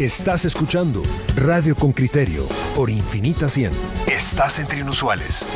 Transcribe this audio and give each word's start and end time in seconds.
Estás 0.00 0.44
escuchando 0.44 1.02
Radio 1.36 1.74
con 1.74 1.90
Criterio 1.90 2.46
por 2.74 2.90
Infinita 2.90 3.48
100. 3.48 3.72
Estás 4.06 4.58
entre 4.58 4.80
inusuales. 4.80 5.48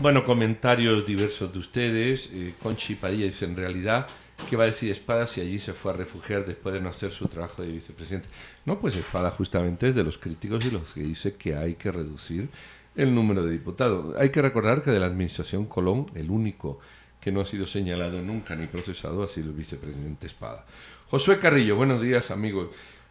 Bueno, 0.00 0.24
comentarios 0.24 1.04
diversos 1.04 1.52
de 1.52 1.58
ustedes. 1.58 2.30
Eh, 2.32 2.54
Conchi 2.62 2.94
Padilla 2.94 3.26
dice, 3.26 3.44
en 3.44 3.56
realidad, 3.56 4.06
¿qué 4.48 4.56
va 4.56 4.64
a 4.64 4.66
decir 4.66 4.90
Espada 4.90 5.26
si 5.26 5.40
allí 5.40 5.58
se 5.58 5.72
fue 5.72 5.92
a 5.92 5.96
refugiar 5.96 6.44
después 6.44 6.74
de 6.74 6.80
no 6.80 6.88
hacer 6.88 7.12
su 7.12 7.28
trabajo 7.28 7.62
de 7.62 7.72
vicepresidente? 7.72 8.28
No, 8.64 8.78
pues 8.78 8.96
Espada 8.96 9.30
justamente 9.30 9.88
es 9.88 9.94
de 9.94 10.04
los 10.04 10.18
críticos 10.18 10.64
y 10.64 10.70
los 10.70 10.92
que 10.92 11.02
dice 11.02 11.32
que 11.34 11.56
hay 11.56 11.74
que 11.74 11.92
reducir 11.92 12.48
el 12.96 13.14
número 13.14 13.44
de 13.44 13.52
diputados. 13.52 14.14
Hay 14.16 14.30
que 14.30 14.42
recordar 14.42 14.82
que 14.82 14.90
de 14.90 15.00
la 15.00 15.06
administración 15.06 15.66
Colón, 15.66 16.06
el 16.14 16.30
único 16.30 16.78
que 17.20 17.32
no 17.32 17.40
ha 17.40 17.46
sido 17.46 17.66
señalado 17.66 18.20
nunca 18.20 18.54
ni 18.54 18.66
procesado 18.66 19.22
ha 19.22 19.28
sido 19.28 19.50
el 19.50 19.56
vicepresidente 19.56 20.26
Espada. 20.26 20.66
Josué 21.08 21.38
Carrillo, 21.38 21.76
buenos 21.76 22.02
días 22.02 22.30
amigos. 22.30 22.68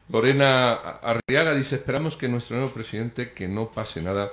Lorena 0.09 0.73
Arriaga 0.73 1.55
dice, 1.55 1.76
esperamos 1.76 2.17
que 2.17 2.28
nuestro 2.28 2.58
nuevo 2.58 2.73
presidente, 2.73 3.31
que 3.31 3.48
no 3.48 3.72
pase 3.72 4.02
nada 4.02 4.31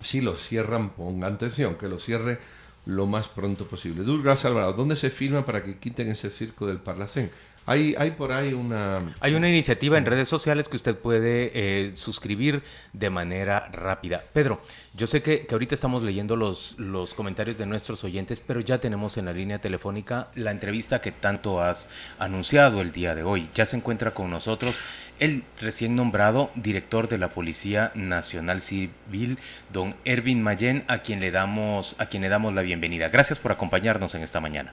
si 0.00 0.20
lo 0.20 0.36
cierran, 0.36 0.90
pongan 0.90 1.34
atención, 1.34 1.76
que 1.76 1.88
lo 1.88 1.98
cierre 1.98 2.38
lo 2.84 3.06
más 3.06 3.28
pronto 3.28 3.66
posible. 3.66 4.02
Durgas 4.02 4.44
Alvarado, 4.44 4.74
¿dónde 4.74 4.96
se 4.96 5.10
firma 5.10 5.44
para 5.44 5.62
que 5.62 5.78
quiten 5.78 6.10
ese 6.10 6.30
circo 6.30 6.66
del 6.66 6.80
Parlacén? 6.80 7.30
Hay, 7.66 7.94
hay 7.98 8.10
por 8.10 8.32
ahí 8.32 8.52
una... 8.52 8.94
Hay 9.20 9.34
una 9.34 9.48
iniciativa 9.48 9.96
en 9.96 10.04
redes 10.04 10.28
sociales 10.28 10.68
que 10.68 10.76
usted 10.76 10.96
puede 10.96 11.50
eh, 11.54 11.92
suscribir 11.96 12.62
de 12.92 13.08
manera 13.08 13.68
rápida. 13.72 14.22
Pedro, 14.32 14.60
yo 14.94 15.06
sé 15.06 15.22
que, 15.22 15.46
ahorita 15.50 15.74
estamos 15.74 16.02
leyendo 16.02 16.36
los, 16.36 16.78
los 16.78 17.14
comentarios 17.14 17.56
de 17.56 17.66
nuestros 17.66 18.04
oyentes, 18.04 18.42
pero 18.42 18.60
ya 18.60 18.78
tenemos 18.78 19.16
en 19.16 19.24
la 19.24 19.32
línea 19.32 19.60
telefónica 19.60 20.28
la 20.34 20.50
entrevista 20.50 21.00
que 21.00 21.12
tanto 21.12 21.62
has 21.62 21.88
anunciado 22.18 22.82
el 22.82 22.92
día 22.92 23.14
de 23.14 23.22
hoy. 23.22 23.48
Ya 23.54 23.64
se 23.64 23.76
encuentra 23.76 24.12
con 24.12 24.30
nosotros 24.30 24.76
el 25.18 25.44
recién 25.60 25.96
nombrado 25.96 26.50
director 26.54 27.08
de 27.08 27.18
la 27.18 27.30
Policía 27.30 27.92
Nacional 27.94 28.60
Civil, 28.60 29.38
don 29.72 29.94
Ervin 30.04 30.42
Mayen, 30.42 30.84
a 30.88 30.98
quien 30.98 31.20
le 31.20 31.30
damos, 31.30 31.96
a 31.98 32.06
quien 32.06 32.22
le 32.22 32.28
damos 32.28 32.52
la 32.52 32.62
bienvenida. 32.62 33.08
Gracias 33.08 33.38
por 33.38 33.52
acompañarnos 33.52 34.14
en 34.14 34.22
esta 34.22 34.40
mañana. 34.40 34.72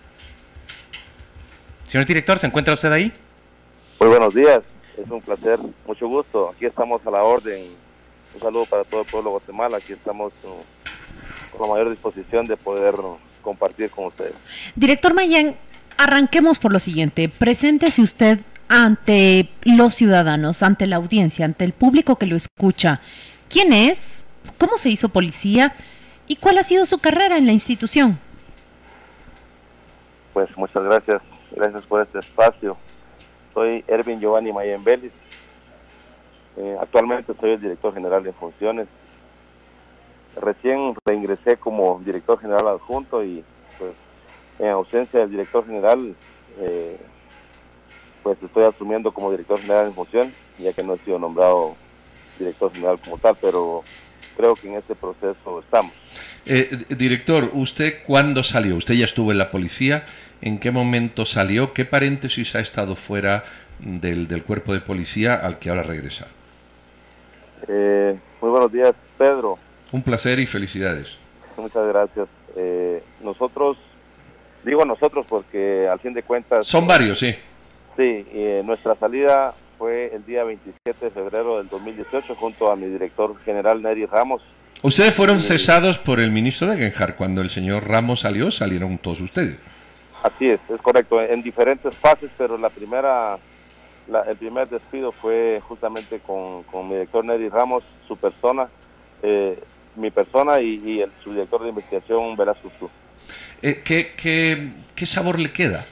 Señor 1.92 2.08
director, 2.08 2.40
¿se 2.40 2.48
encuentra 2.48 2.74
usted 2.74 2.90
ahí? 2.90 3.12
Muy 4.00 4.08
buenos 4.08 4.34
días, 4.34 4.62
es 4.98 5.12
un 5.12 5.22
placer, 5.22 5.60
mucho 5.86 6.08
gusto. 6.08 6.52
Aquí 6.56 6.66
estamos 6.66 7.06
a 7.06 7.12
la 7.12 7.22
orden. 7.22 7.66
Un 8.34 8.40
saludo 8.40 8.66
para 8.66 8.86
todo 8.86 9.02
el 9.02 9.08
pueblo 9.08 9.30
de 9.30 9.32
Guatemala. 9.32 9.76
Aquí 9.76 9.92
estamos 9.92 10.32
uh, 10.46 11.58
con 11.58 11.68
la 11.68 11.74
mayor 11.74 11.90
disposición 11.90 12.46
de 12.46 12.56
poder 12.56 12.96
compartir 13.42 13.90
con 13.90 14.06
ustedes. 14.06 14.36
Director 14.74 15.14
Mayen, 15.14 15.58
arranquemos 15.98 16.60
por 16.60 16.72
lo 16.72 16.80
siguiente. 16.80 17.28
Preséntese 17.28 18.02
usted 18.02 18.40
ante 18.70 19.50
los 19.64 19.94
ciudadanos, 19.94 20.64
ante 20.64 20.88
la 20.88 20.96
audiencia, 20.96 21.44
ante 21.44 21.66
el 21.66 21.74
público 21.74 22.16
que 22.16 22.26
lo 22.26 22.38
escucha. 22.38 23.02
¿Quién 23.50 23.74
es? 23.74 24.24
¿Cómo 24.58 24.78
se 24.78 24.90
hizo 24.90 25.10
policía? 25.10 25.76
¿Y 26.26 26.38
cuál 26.38 26.58
ha 26.58 26.64
sido 26.64 26.86
su 26.86 27.00
carrera 27.00 27.38
en 27.38 27.48
la 27.48 27.52
institución? 27.52 28.18
Pues 30.32 30.48
muchas 30.56 30.84
gracias, 30.84 31.22
gracias 31.52 31.84
por 31.86 32.02
este 32.02 32.20
espacio. 32.20 32.78
Soy 33.54 33.84
Ervin 33.88 34.20
Giovanni 34.20 34.52
Mayen 34.52 34.84
Vélez. 34.84 35.12
Eh, 36.58 36.78
actualmente 36.80 37.34
soy 37.40 37.52
el 37.52 37.62
director 37.62 37.94
general 37.94 38.24
de 38.24 38.34
funciones. 38.34 38.88
Recién 40.40 40.96
reingresé 41.06 41.58
como 41.58 42.02
director 42.06 42.40
general 42.40 42.68
adjunto 42.68 43.24
y 43.24 43.44
pues 43.78 43.94
en 44.60 44.68
ausencia 44.70 45.20
del 45.20 45.32
director 45.32 45.66
general 45.66 46.16
eh, 46.60 46.98
pues 48.24 48.38
estoy 48.42 48.64
asumiendo 48.64 49.12
como 49.12 49.32
director 49.32 49.60
general 49.60 49.88
de 49.88 49.94
función, 49.94 50.34
ya 50.60 50.74
que 50.74 50.84
no 50.84 50.94
he 50.94 51.00
sido 51.00 51.20
nombrado 51.20 51.76
director 52.38 52.72
general 52.72 53.00
como 53.04 53.18
tal, 53.18 53.36
pero 53.42 53.84
creo 54.38 54.56
que 54.56 54.68
en 54.68 54.76
ese 54.76 54.96
proceso 54.96 55.60
estamos. 55.60 55.94
Eh, 56.46 56.86
director, 56.90 57.50
¿usted 57.54 58.04
cuándo 58.06 58.44
salió? 58.44 58.76
Usted 58.76 58.96
ya 58.96 59.06
estuvo 59.06 59.32
en 59.32 59.38
la 59.38 59.52
policía, 59.52 60.06
¿en 60.42 60.60
qué 60.60 60.72
momento 60.72 61.26
salió? 61.26 61.74
¿Qué 61.74 61.86
paréntesis 61.86 62.56
ha 62.56 62.60
estado 62.60 62.96
fuera 62.96 63.44
del, 63.80 64.28
del 64.28 64.44
cuerpo 64.44 64.74
de 64.74 64.82
policía 64.82 65.36
al 65.36 65.60
que 65.60 65.70
ahora 65.70 65.84
regresa? 65.84 66.28
Eh, 67.68 68.18
muy 68.42 68.50
buenos 68.50 68.72
días, 68.72 68.94
Pedro. 69.18 69.58
Un 69.92 70.02
placer 70.02 70.40
y 70.40 70.46
felicidades. 70.46 71.16
Muchas 71.58 71.88
gracias. 71.88 72.28
Eh, 72.56 73.04
nosotros, 73.22 73.78
digo 74.64 74.86
nosotros 74.86 75.26
porque 75.28 75.88
al 75.88 76.00
fin 76.00 76.14
de 76.14 76.24
cuentas... 76.24 76.68
Son 76.68 76.88
varios, 76.88 77.20
sí. 77.20 77.36
Sí, 77.98 78.26
eh, 78.34 78.62
nuestra 78.66 78.96
salida 78.96 79.54
fue 79.78 80.14
el 80.14 80.26
día 80.26 80.44
27 80.44 81.06
de 81.06 81.12
febrero 81.12 81.58
del 81.58 81.68
2018 81.70 82.36
junto 82.36 82.72
a 82.72 82.76
mi 82.76 82.88
director 82.88 83.36
general 83.44 83.82
Neri 83.82 84.06
Ramos. 84.06 84.42
Ustedes 84.84 85.14
fueron 85.14 85.40
cesados 85.40 85.98
por 86.00 86.20
el 86.20 86.32
ministro 86.32 86.68
de 86.68 86.78
Genjar. 86.78 87.16
Cuando 87.16 87.42
el 87.42 87.50
señor 87.50 87.88
Ramos 87.88 88.22
salió, 88.22 88.50
salieron 88.50 88.98
todos 88.98 89.22
ustedes. 89.22 89.58
Así 90.24 90.50
es, 90.50 90.60
es 90.70 90.82
correcto, 90.82 91.22
en 91.22 91.42
diferentes 91.42 91.96
fases, 91.98 92.30
pero 92.38 92.58
la 92.58 92.70
primera, 92.70 93.40
la, 94.08 94.22
el 94.22 94.38
primer 94.38 94.70
despido 94.70 95.12
fue 95.12 95.60
justamente 95.68 96.20
con, 96.20 96.64
con 96.64 96.88
mi 96.88 96.94
director 96.94 97.26
Neri 97.26 97.50
Ramos, 97.50 97.84
su 98.08 98.16
persona, 98.18 98.70
eh, 99.24 99.60
mi 99.96 100.12
persona 100.12 100.62
y, 100.62 100.82
y 100.86 101.02
el 101.02 101.12
subdirector 101.24 101.64
de 101.64 101.70
investigación 101.70 102.36
Velasco 102.36 102.70
eh, 103.64 103.82
¿qué, 103.84 104.14
qué, 104.16 104.72
¿Qué 104.96 105.06
sabor 105.06 105.40
le 105.40 105.52
queda? 105.52 105.86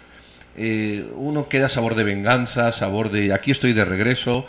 Eh, 0.56 1.10
uno 1.16 1.48
queda 1.50 1.70
sabor 1.70 1.96
de 1.96 2.04
venganza, 2.04 2.72
sabor 2.72 3.10
de 3.10 3.34
aquí 3.34 3.52
estoy 3.52 3.74
de 3.74 3.86
regreso. 3.86 4.46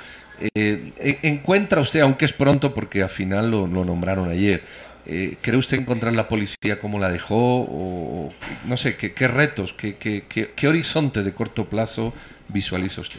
Eh, 0.55 0.93
¿Encuentra 1.23 1.81
usted, 1.81 2.01
aunque 2.01 2.25
es 2.25 2.33
pronto 2.33 2.73
porque 2.75 3.03
al 3.03 3.11
final 3.11 3.51
lo 3.51 3.67
nombraron 3.67 4.31
ayer, 4.31 4.63
eh, 5.12 5.38
¿cree 5.43 5.59
usted 5.59 5.81
encontrar 5.81 6.15
la 6.15 6.28
policía 6.28 6.78
como 6.81 7.00
la 7.00 7.10
dejó? 7.10 7.62
O, 7.62 8.31
no 8.65 8.76
sé, 8.76 8.97
¿qué, 8.97 9.12
qué 9.12 9.26
retos, 9.26 9.72
qué, 9.72 9.97
qué, 9.97 10.22
qué, 10.28 10.69
horizonte 10.69 11.25
de 11.25 11.34
corto 11.34 11.65
plazo 11.65 12.12
visualiza 12.47 13.00
usted? 13.00 13.19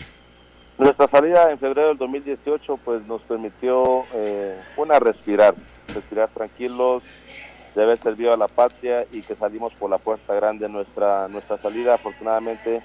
Nuestra 0.77 1.07
salida 1.09 1.51
en 1.51 1.59
febrero 1.59 1.89
del 1.89 1.97
2018 1.97 2.77
pues 2.77 3.05
nos 3.07 3.21
permitió 3.23 4.05
eh, 4.13 4.55
una 4.77 4.99
respirar, 4.99 5.53
respirar 5.93 6.29
tranquilos, 6.29 7.03
de 7.75 7.83
haber 7.83 7.99
servido 7.99 8.33
a 8.33 8.37
la 8.37 8.47
patria 8.47 9.05
y 9.11 9.21
que 9.21 9.35
salimos 9.35 9.73
por 9.73 9.89
la 9.89 9.97
puerta 9.97 10.33
grande. 10.33 10.69
Nuestra, 10.69 11.27
nuestra 11.27 11.57
salida 11.57 11.95
afortunadamente 11.95 12.81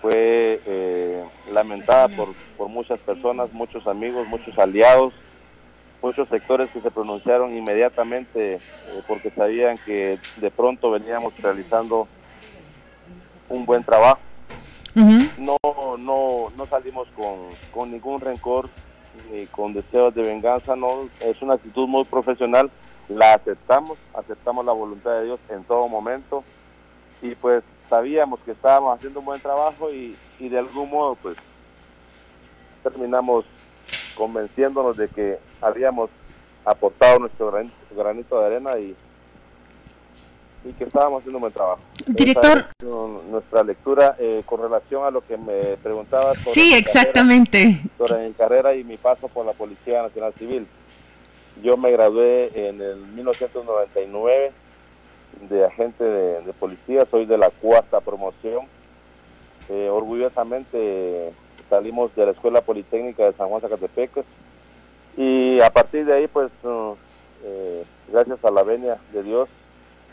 fue 0.00 0.62
eh, 0.64 1.22
lamentada 1.52 2.08
por, 2.08 2.28
por 2.56 2.68
muchas 2.68 2.98
personas, 3.00 3.52
muchos 3.52 3.86
amigos, 3.86 4.26
muchos 4.26 4.58
aliados, 4.58 5.12
muchos 6.02 6.28
sectores 6.28 6.70
que 6.70 6.80
se 6.80 6.90
pronunciaron 6.90 7.56
inmediatamente 7.56 8.54
eh, 8.54 8.60
porque 9.06 9.30
sabían 9.30 9.78
que 9.78 10.18
de 10.36 10.50
pronto 10.50 10.90
veníamos 10.90 11.36
realizando 11.40 12.06
un 13.48 13.66
buen 13.66 13.84
trabajo. 13.84 14.20
No, 14.94 15.56
no, 15.96 16.52
no 16.56 16.66
salimos 16.66 17.06
con, 17.14 17.50
con 17.72 17.92
ningún 17.92 18.20
rencor 18.20 18.68
ni 19.30 19.46
con 19.46 19.72
deseos 19.72 20.14
de 20.14 20.22
venganza, 20.22 20.74
no, 20.74 21.08
es 21.20 21.40
una 21.40 21.54
actitud 21.54 21.86
muy 21.86 22.04
profesional 22.04 22.70
la 23.08 23.34
aceptamos, 23.34 23.98
aceptamos 24.14 24.64
la 24.64 24.72
voluntad 24.72 25.12
de 25.12 25.24
Dios 25.24 25.40
en 25.48 25.64
todo 25.64 25.88
momento 25.88 26.44
y 27.22 27.34
pues 27.34 27.64
sabíamos 27.88 28.38
que 28.40 28.52
estábamos 28.52 28.96
haciendo 28.96 29.20
un 29.20 29.26
buen 29.26 29.40
trabajo 29.40 29.90
y, 29.90 30.16
y 30.38 30.48
de 30.48 30.58
algún 30.58 30.90
modo 30.90 31.14
pues 31.16 31.36
terminamos 32.82 33.44
convenciéndonos 34.18 34.96
de 34.96 35.08
que 35.08 35.38
habíamos 35.62 36.10
aportado 36.64 37.20
nuestro 37.20 37.52
granito 37.96 38.40
de 38.40 38.46
arena 38.46 38.78
y, 38.78 38.94
y 40.64 40.72
que 40.72 40.84
estábamos 40.84 41.20
haciendo 41.20 41.38
un 41.38 41.42
buen 41.42 41.52
trabajo. 41.52 41.80
Director. 42.04 42.66
nuestra 43.30 43.62
lectura 43.62 44.16
eh, 44.18 44.42
con 44.44 44.60
relación 44.60 45.04
a 45.04 45.10
lo 45.10 45.20
que 45.20 45.36
me 45.36 45.76
preguntaba. 45.76 46.34
sí, 46.34 46.74
exactamente. 46.74 47.80
sobre 47.96 48.26
mi 48.26 48.34
carrera 48.34 48.74
y 48.74 48.82
mi 48.82 48.96
paso 48.96 49.28
por 49.28 49.46
la 49.46 49.52
Policía 49.52 50.02
Nacional 50.02 50.34
Civil. 50.34 50.66
Yo 51.62 51.76
me 51.76 51.90
gradué 51.90 52.68
en 52.68 52.80
el 52.80 52.96
1999 52.98 54.52
de 55.48 55.64
agente 55.64 56.04
de, 56.04 56.52
policía, 56.54 57.06
soy 57.10 57.24
de 57.24 57.38
la 57.38 57.50
cuarta 57.50 58.00
promoción. 58.00 58.66
Eh, 59.68 59.88
orgullosamente 59.90 61.32
salimos 61.68 62.14
de 62.14 62.26
la 62.26 62.32
Escuela 62.32 62.60
Politécnica 62.60 63.24
de 63.24 63.32
San 63.34 63.48
Juan 63.48 63.60
Zacatepec 63.60 64.24
y 65.16 65.60
a 65.60 65.70
partir 65.70 66.04
de 66.04 66.14
ahí, 66.14 66.28
pues, 66.28 66.50
uh, 66.62 66.94
eh, 67.42 67.84
gracias 68.08 68.44
a 68.44 68.50
la 68.50 68.62
venia 68.62 68.98
de 69.12 69.22
Dios, 69.22 69.48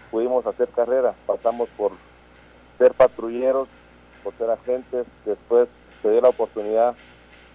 pudimos 0.10 0.46
hacer 0.48 0.68
carrera. 0.70 1.14
Pasamos 1.28 1.70
por 1.78 1.92
ser 2.80 2.94
patrulleros, 2.94 3.68
por 4.24 4.34
ser 4.38 4.50
agentes, 4.50 5.06
después 5.26 5.70
se 6.02 6.10
dio 6.10 6.22
la 6.22 6.30
oportunidad, 6.30 6.96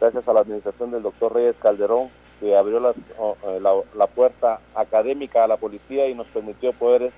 gracias 0.00 0.26
a 0.29 0.32
la 0.32 0.41
administración 0.41 0.93
del 0.93 1.02
doctor 1.02 1.35
Reyes 1.35 1.56
Calderón, 1.61 2.11
que 2.38 2.56
abrió 2.56 2.79
eh, 2.91 3.61
la, 3.61 3.75
la, 3.97 4.06
puerta 4.06 4.61
académica 4.75 5.44
a 5.44 5.49
la 5.49 5.56
policía 5.56 6.08
y 6.08 6.14
nos 6.14 6.26
permitió 6.29 6.73
poder 6.73 7.12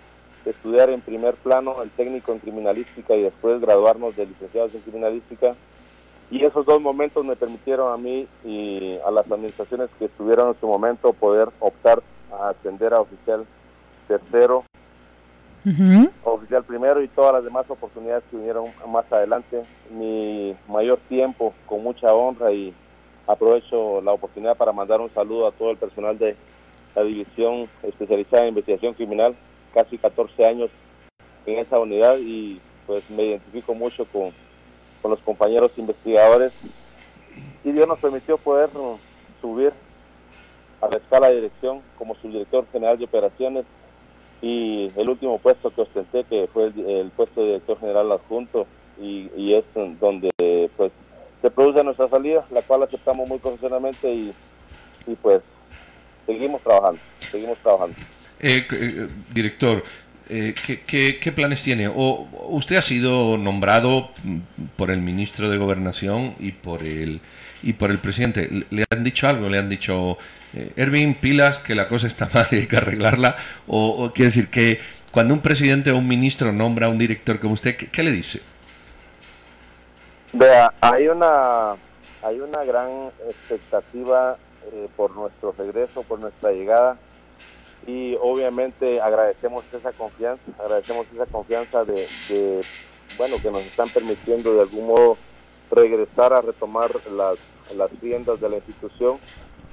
estudiar 0.45 0.91
en 0.91 1.01
primer 1.01 1.35
plano 1.35 1.83
el 1.83 1.91
técnico 1.91 2.33
en 2.33 2.41
criminalística 2.41 3.15
y 3.15 3.23
después 3.23 3.61
graduarnos 3.61 4.17
de 4.17 4.27
licenciados 4.27 4.75
en 4.75 4.81
criminalística. 4.81 5.55
Y 6.33 6.43
esos 6.47 6.65
dos 6.65 6.81
momentos 6.81 7.23
me 7.27 7.37
permitieron 7.37 7.93
a 7.93 7.99
mí 7.99 8.27
y 8.43 8.97
a 9.07 9.11
las 9.11 9.31
administraciones 9.31 9.91
que 9.99 10.07
estuvieron 10.07 10.49
en 10.49 10.61
su 10.61 10.67
momento 10.67 11.13
poder 11.13 11.51
optar 11.61 12.03
a 12.33 12.49
ascender 12.49 12.95
a 12.95 13.03
oficial 13.03 13.45
tercero, 14.09 14.65
oficial 16.25 16.65
primero 16.65 17.03
y 17.03 17.09
todas 17.09 17.35
las 17.35 17.45
demás 17.45 17.67
oportunidades 17.69 18.25
que 18.31 18.39
vinieron 18.39 18.69
más 18.89 19.05
adelante. 19.13 19.63
Mi 19.91 20.57
mayor 20.69 21.01
tiempo, 21.11 21.53
con 21.67 21.83
mucha 21.83 22.15
honra 22.15 22.51
y 22.51 22.73
aprovecho 23.27 24.01
la 24.01 24.13
oportunidad 24.13 24.57
para 24.57 24.73
mandar 24.73 25.03
un 25.03 25.13
saludo 25.13 25.47
a 25.47 25.53
todo 25.53 25.71
el 25.71 25.77
personal 25.77 26.19
de 26.19 26.35
la 26.95 27.03
División 27.03 27.69
Especializada 27.83 28.45
en 28.45 28.49
Investigación 28.49 28.95
Criminal, 28.95 29.37
casi 29.75 29.99
14 29.99 30.47
años 30.47 30.71
en 31.45 31.59
esa 31.59 31.79
unidad 31.79 32.17
y 32.17 32.59
pues 32.87 33.09
me 33.11 33.25
identifico 33.25 33.75
mucho 33.75 34.07
con, 34.07 34.33
con 35.03 35.11
los 35.11 35.21
compañeros 35.21 35.73
investigadores 35.77 36.53
y 37.65 37.73
Dios 37.73 37.87
nos 37.87 37.99
permitió 37.99 38.39
poder 38.39 38.71
subir 39.41 39.73
a 40.81 40.89
la 40.89 40.97
escala 40.97 41.29
de 41.29 41.37
dirección 41.37 41.83
como 41.99 42.15
subdirector 42.17 42.67
general 42.73 42.99
de 42.99 43.05
operaciones 43.05 43.65
y 44.41 44.91
el 44.97 45.09
último 45.09 45.39
puesto 45.39 45.71
que 45.71 45.83
ostenté 45.83 46.25
que 46.25 46.49
fue 46.53 46.73
el, 46.75 47.11
puesto 47.15 47.41
de 47.41 47.47
director 47.49 47.79
general 47.79 48.13
adjunto 48.13 48.67
y, 49.01 49.53
es 49.55 49.65
donde 50.01 50.31
pues 50.77 50.93
se 51.41 51.51
produce 51.51 51.83
nuestra 51.83 52.09
salida, 52.09 52.47
la 52.51 52.63
cual 52.63 52.85
aceptamos 52.85 53.29
muy 53.29 53.39
profesionalmente 53.39 54.09
y, 54.13 54.33
y 55.07 55.15
pues 55.17 55.43
seguimos 56.27 56.63
trabajando, 56.63 57.01
seguimos 57.31 57.59
trabajando. 57.59 57.97
Eh, 58.41 58.67
eh, 58.73 59.09
director, 59.33 59.85
eh, 60.29 60.55
¿qué, 60.87 61.19
qué, 61.19 61.33
planes 61.33 61.63
tiene? 61.63 61.89
O, 61.89 62.29
usted 62.49 62.77
ha 62.77 62.83
sido 62.83 63.37
nombrado 63.39 64.11
mm, 64.23 64.39
por 64.77 64.91
el 64.91 65.01
ministro 65.01 65.49
de 65.49 65.59
Gobernación 65.59 66.35
y 66.39 66.53
por 66.53 66.83
el 66.83 67.21
y 67.63 67.75
por 67.75 67.91
el 67.91 67.99
presidente. 67.99 68.67
¿Le 68.71 68.85
han 68.91 69.05
dicho 69.05 69.29
algo? 69.29 69.49
¿Le 69.49 69.59
han 69.59 69.69
dicho, 69.69 70.19
Erwin, 70.77 71.15
pilas, 71.15 71.59
que 71.59 71.75
la 71.75 71.89
cosa 71.89 72.07
está 72.07 72.29
mal 72.35 72.49
y 72.51 72.57
hay 72.57 72.67
que 72.67 72.77
arreglarla? 72.77 73.37
O, 73.67 74.11
quiere 74.13 74.31
decir 74.31 74.49
que 74.49 74.81
cuando 75.13 75.35
un 75.35 75.41
presidente 75.41 75.93
o 75.93 75.99
un 75.99 76.09
ministro 76.09 76.53
nombra 76.53 76.87
a 76.87 76.89
un 76.91 76.99
director 76.99 77.39
como 77.39 77.55
usted, 77.55 77.77
¿qué, 77.77 78.03
le 78.03 78.11
dice? 78.11 78.41
Vea, 80.33 80.73
hay 80.81 81.07
una, 81.07 81.77
hay 82.23 82.41
una 82.41 82.65
gran 82.65 83.11
expectativa 83.29 84.37
por 84.97 85.15
nuestro 85.15 85.55
regreso, 85.57 86.03
por 86.03 86.19
nuestra 86.19 86.51
llegada 86.51 86.97
y 87.87 88.17
obviamente 88.21 89.01
agradecemos 89.01 89.65
esa 89.73 89.93
confianza, 89.93 90.43
agradecemos 90.59 91.07
esa 91.13 91.27
confianza 91.27 91.85
de, 91.85 92.07
bueno, 93.19 93.37
que 93.43 93.51
nos 93.51 93.63
están 93.63 93.91
permitiendo 93.91 94.55
de 94.55 94.61
algún 94.63 94.87
modo 94.87 95.17
regresar 95.71 96.33
a 96.33 96.41
retomar 96.41 96.91
las, 97.11 97.39
las 97.75 98.01
riendas 98.01 98.41
de 98.41 98.49
la 98.49 98.57
institución. 98.57 99.19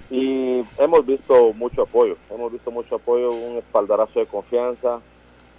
Y 0.09 0.65
hemos 0.79 1.05
visto 1.05 1.53
mucho 1.53 1.83
apoyo, 1.83 2.17
hemos 2.31 2.51
visto 2.51 2.71
mucho 2.71 2.95
apoyo, 2.95 3.31
un 3.31 3.57
espaldarazo 3.57 4.19
de 4.19 4.25
confianza. 4.25 5.01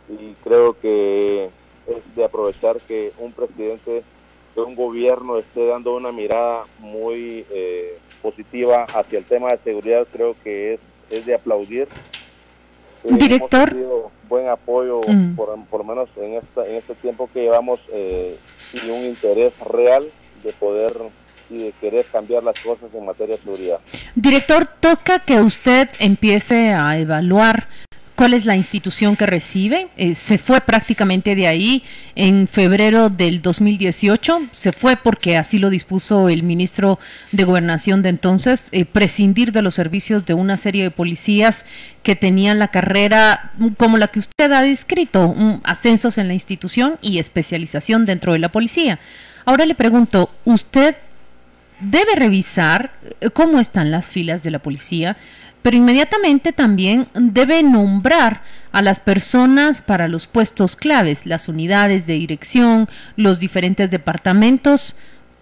Y 0.08 0.34
creo 0.42 0.76
que 0.80 1.44
es 1.86 2.16
de 2.16 2.24
aprovechar 2.24 2.80
que 2.80 3.12
un 3.18 3.32
presidente 3.32 4.02
de 4.56 4.60
un 4.60 4.74
gobierno 4.74 5.38
esté 5.38 5.66
dando 5.66 5.94
una 5.94 6.10
mirada 6.10 6.64
muy 6.80 7.46
eh, 7.50 7.98
positiva 8.20 8.86
hacia 8.92 9.20
el 9.20 9.24
tema 9.24 9.50
de 9.50 9.58
seguridad, 9.58 10.08
creo 10.12 10.34
que 10.42 10.74
es, 10.74 10.80
es 11.10 11.26
de 11.26 11.34
aplaudir 11.34 11.86
eh, 13.04 13.08
Director. 13.12 13.74
buen 14.28 14.48
apoyo, 14.48 15.00
mm. 15.06 15.34
por, 15.34 15.64
por, 15.66 15.80
lo 15.80 15.84
menos 15.84 16.08
en, 16.16 16.34
esta, 16.34 16.66
en 16.66 16.76
este 16.76 16.94
tiempo 16.96 17.28
que 17.32 17.42
llevamos, 17.42 17.80
eh, 17.92 18.38
y 18.72 18.90
un 18.90 19.04
interés 19.04 19.52
real 19.60 20.10
de 20.42 20.52
poder 20.52 20.92
y 21.50 21.64
de 21.64 21.72
querer 21.72 22.06
cambiar 22.06 22.44
las 22.44 22.58
cosas 22.60 22.88
en 22.94 23.04
materia 23.04 23.36
de 23.36 23.42
seguridad. 23.42 23.80
Director, 24.14 24.68
toca 24.78 25.18
que 25.18 25.40
usted 25.40 25.88
empiece 25.98 26.72
a 26.72 26.98
evaluar 26.98 27.66
cuál 28.20 28.34
es 28.34 28.44
la 28.44 28.54
institución 28.54 29.16
que 29.16 29.24
recibe. 29.24 29.88
Eh, 29.96 30.14
se 30.14 30.36
fue 30.36 30.60
prácticamente 30.60 31.34
de 31.34 31.46
ahí 31.46 31.82
en 32.14 32.48
febrero 32.48 33.08
del 33.08 33.40
2018. 33.40 34.50
Se 34.52 34.72
fue 34.72 34.96
porque 34.96 35.38
así 35.38 35.58
lo 35.58 35.70
dispuso 35.70 36.28
el 36.28 36.42
ministro 36.42 36.98
de 37.32 37.44
Gobernación 37.44 38.02
de 38.02 38.10
entonces, 38.10 38.68
eh, 38.72 38.84
prescindir 38.84 39.52
de 39.52 39.62
los 39.62 39.74
servicios 39.74 40.26
de 40.26 40.34
una 40.34 40.58
serie 40.58 40.82
de 40.82 40.90
policías 40.90 41.64
que 42.02 42.14
tenían 42.14 42.58
la 42.58 42.68
carrera 42.68 43.52
mm, 43.56 43.68
como 43.78 43.96
la 43.96 44.08
que 44.08 44.18
usted 44.18 44.52
ha 44.52 44.60
descrito, 44.60 45.34
ascensos 45.64 46.18
en 46.18 46.28
la 46.28 46.34
institución 46.34 46.98
y 47.00 47.20
especialización 47.20 48.04
dentro 48.04 48.34
de 48.34 48.38
la 48.38 48.52
policía. 48.52 48.98
Ahora 49.46 49.64
le 49.64 49.74
pregunto, 49.74 50.28
¿usted 50.44 50.94
debe 51.80 52.16
revisar 52.16 52.92
eh, 53.22 53.30
cómo 53.30 53.60
están 53.60 53.90
las 53.90 54.08
filas 54.08 54.42
de 54.42 54.50
la 54.50 54.58
policía? 54.58 55.16
Pero 55.62 55.76
inmediatamente 55.76 56.52
también 56.52 57.08
debe 57.14 57.62
nombrar 57.62 58.42
a 58.72 58.82
las 58.82 59.00
personas 59.00 59.82
para 59.82 60.08
los 60.08 60.26
puestos 60.26 60.76
claves, 60.76 61.26
las 61.26 61.48
unidades 61.48 62.06
de 62.06 62.14
dirección, 62.14 62.88
los 63.16 63.40
diferentes 63.40 63.90
departamentos. 63.90 64.96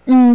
Mm, 0.05 0.33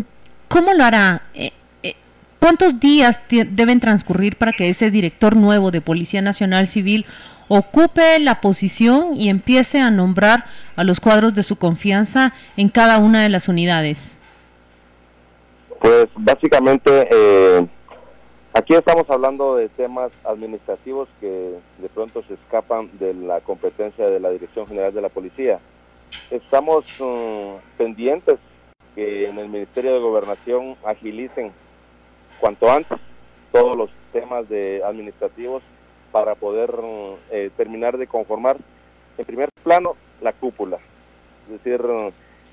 ¿Cómo 0.49 0.73
lo 0.73 0.85
hará? 0.85 1.23
Eh, 1.35 1.53
eh, 1.83 1.97
¿Cuántos 2.41 2.81
días 2.81 3.21
deben 3.29 3.81
transcurrir 3.81 4.37
para 4.37 4.53
que 4.53 4.69
ese 4.69 4.91
director 4.91 5.37
nuevo 5.37 5.71
de 5.71 5.81
Policía 5.81 6.23
Nacional 6.23 6.69
Civil 6.69 7.05
ocupe 7.49 8.19
la 8.21 8.41
posición 8.41 9.15
y 9.15 9.29
empiece 9.29 9.81
a 9.81 9.91
nombrar 9.91 10.47
a 10.77 10.85
los 10.85 11.01
cuadros 11.01 11.35
de 11.35 11.43
su 11.43 11.57
confianza 11.57 12.33
en 12.57 12.69
cada 12.69 12.99
una 12.99 13.23
de 13.23 13.29
las 13.29 13.49
unidades? 13.49 14.13
Pues 15.81 16.07
básicamente 16.17 17.09
eh, 17.11 17.67
Aquí 18.57 18.73
estamos 18.73 19.11
hablando 19.11 19.57
de 19.57 19.69
temas 19.69 20.13
administrativos 20.23 21.09
que 21.21 21.59
de 21.79 21.89
pronto 21.89 22.23
se 22.23 22.35
escapan 22.35 22.89
de 23.01 23.13
la 23.13 23.41
competencia 23.41 24.07
de 24.07 24.21
la 24.21 24.31
Dirección 24.31 24.69
General 24.69 24.95
de 24.95 25.01
la 25.01 25.09
Policía. 25.09 25.59
Estamos 26.31 26.85
mm, 27.01 27.77
pendientes 27.77 28.39
que 28.95 29.29
en 29.29 29.41
el 29.41 29.49
Ministerio 29.49 29.95
de 29.95 29.99
Gobernación 29.99 30.77
agilicen 30.85 31.51
cuanto 32.39 32.71
antes 32.71 33.01
todos 33.51 33.77
los 33.77 33.91
temas 34.13 34.49
de 34.49 34.85
administrativos 34.85 35.65
para 36.13 36.37
poder 36.37 36.71
mm, 36.81 37.15
eh, 37.33 37.51
terminar 37.57 37.99
de 37.99 38.07
conformar 38.07 38.57
en 39.19 39.25
primer 39.25 39.49
plano 39.65 39.97
la 40.21 40.33
cúpula. 40.33 40.79
Es 41.47 41.61
decir, 41.61 41.83
mm, 41.83 42.13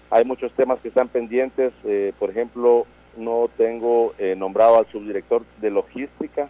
hay 0.09 0.25
muchos 0.25 0.51
temas 0.53 0.79
que 0.79 0.87
están 0.87 1.09
pendientes, 1.09 1.73
eh, 1.83 2.11
por 2.17 2.31
ejemplo, 2.31 2.87
no 3.17 3.49
tengo 3.57 4.13
eh, 4.17 4.35
nombrado 4.35 4.77
al 4.77 4.87
subdirector 4.87 5.43
de 5.59 5.69
logística. 5.69 6.49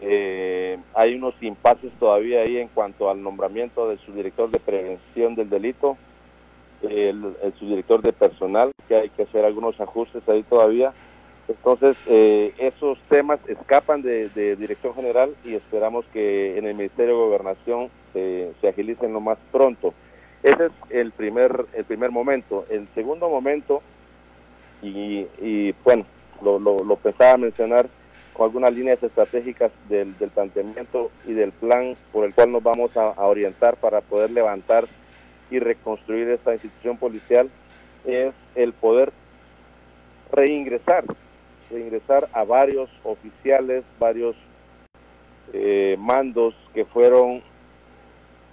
Eh, 0.00 0.78
hay 0.94 1.14
unos 1.14 1.34
impases 1.40 1.92
todavía 1.98 2.40
ahí 2.42 2.58
en 2.58 2.68
cuanto 2.68 3.08
al 3.08 3.22
nombramiento 3.22 3.88
del 3.88 3.98
subdirector 4.00 4.50
de 4.50 4.58
prevención 4.58 5.34
del 5.34 5.48
delito, 5.48 5.96
el, 6.82 7.36
subdirector 7.58 8.02
de 8.02 8.12
personal, 8.12 8.72
que 8.88 8.96
hay 8.96 9.08
que 9.10 9.22
hacer 9.22 9.44
algunos 9.44 9.80
ajustes 9.80 10.28
ahí 10.28 10.42
todavía. 10.42 10.92
Entonces, 11.48 11.96
eh, 12.06 12.52
esos 12.58 12.98
temas 13.08 13.38
escapan 13.46 14.02
de, 14.02 14.56
dirección 14.56 14.94
general 14.94 15.34
y 15.44 15.54
esperamos 15.54 16.04
que 16.12 16.58
en 16.58 16.66
el 16.66 16.74
Ministerio 16.74 17.14
de 17.14 17.24
Gobernación 17.24 17.90
se 18.12 18.68
agilicen 18.68 19.12
lo 19.12 19.20
más 19.20 19.38
pronto. 19.50 19.94
Ese 20.42 20.66
es 20.66 20.72
el 20.90 21.12
primer, 21.12 21.66
el 21.72 21.84
primer 21.84 22.10
momento. 22.10 22.66
El 22.68 22.88
segundo 22.94 23.28
momento 23.28 23.82
y, 24.82 25.72
bueno, 25.84 26.04
lo, 26.42 26.58
lo, 26.58 26.96
pensaba 26.96 27.36
mencionar 27.36 27.88
con 28.32 28.46
algunas 28.46 28.72
líneas 28.72 29.02
estratégicas 29.02 29.70
del, 29.88 30.16
del, 30.18 30.30
planteamiento 30.30 31.10
y 31.24 31.32
del 31.32 31.52
plan 31.52 31.96
por 32.12 32.24
el 32.24 32.34
cual 32.34 32.50
nos 32.50 32.62
vamos 32.62 32.96
a, 32.96 33.10
orientar 33.26 33.76
para 33.76 34.00
poder 34.00 34.30
levantar 34.30 34.88
y 35.50 35.58
reconstruir 35.58 36.28
esta 36.28 36.54
institución 36.54 36.96
policial 36.96 37.50
es 38.04 38.34
el 38.54 38.72
poder 38.72 39.12
reingresar, 40.32 41.04
reingresar 41.70 42.28
a 42.32 42.42
varios 42.42 42.90
oficiales, 43.04 43.84
varios 44.00 44.34
eh, 45.52 45.96
mandos 45.98 46.54
que 46.74 46.84
fueron 46.86 47.42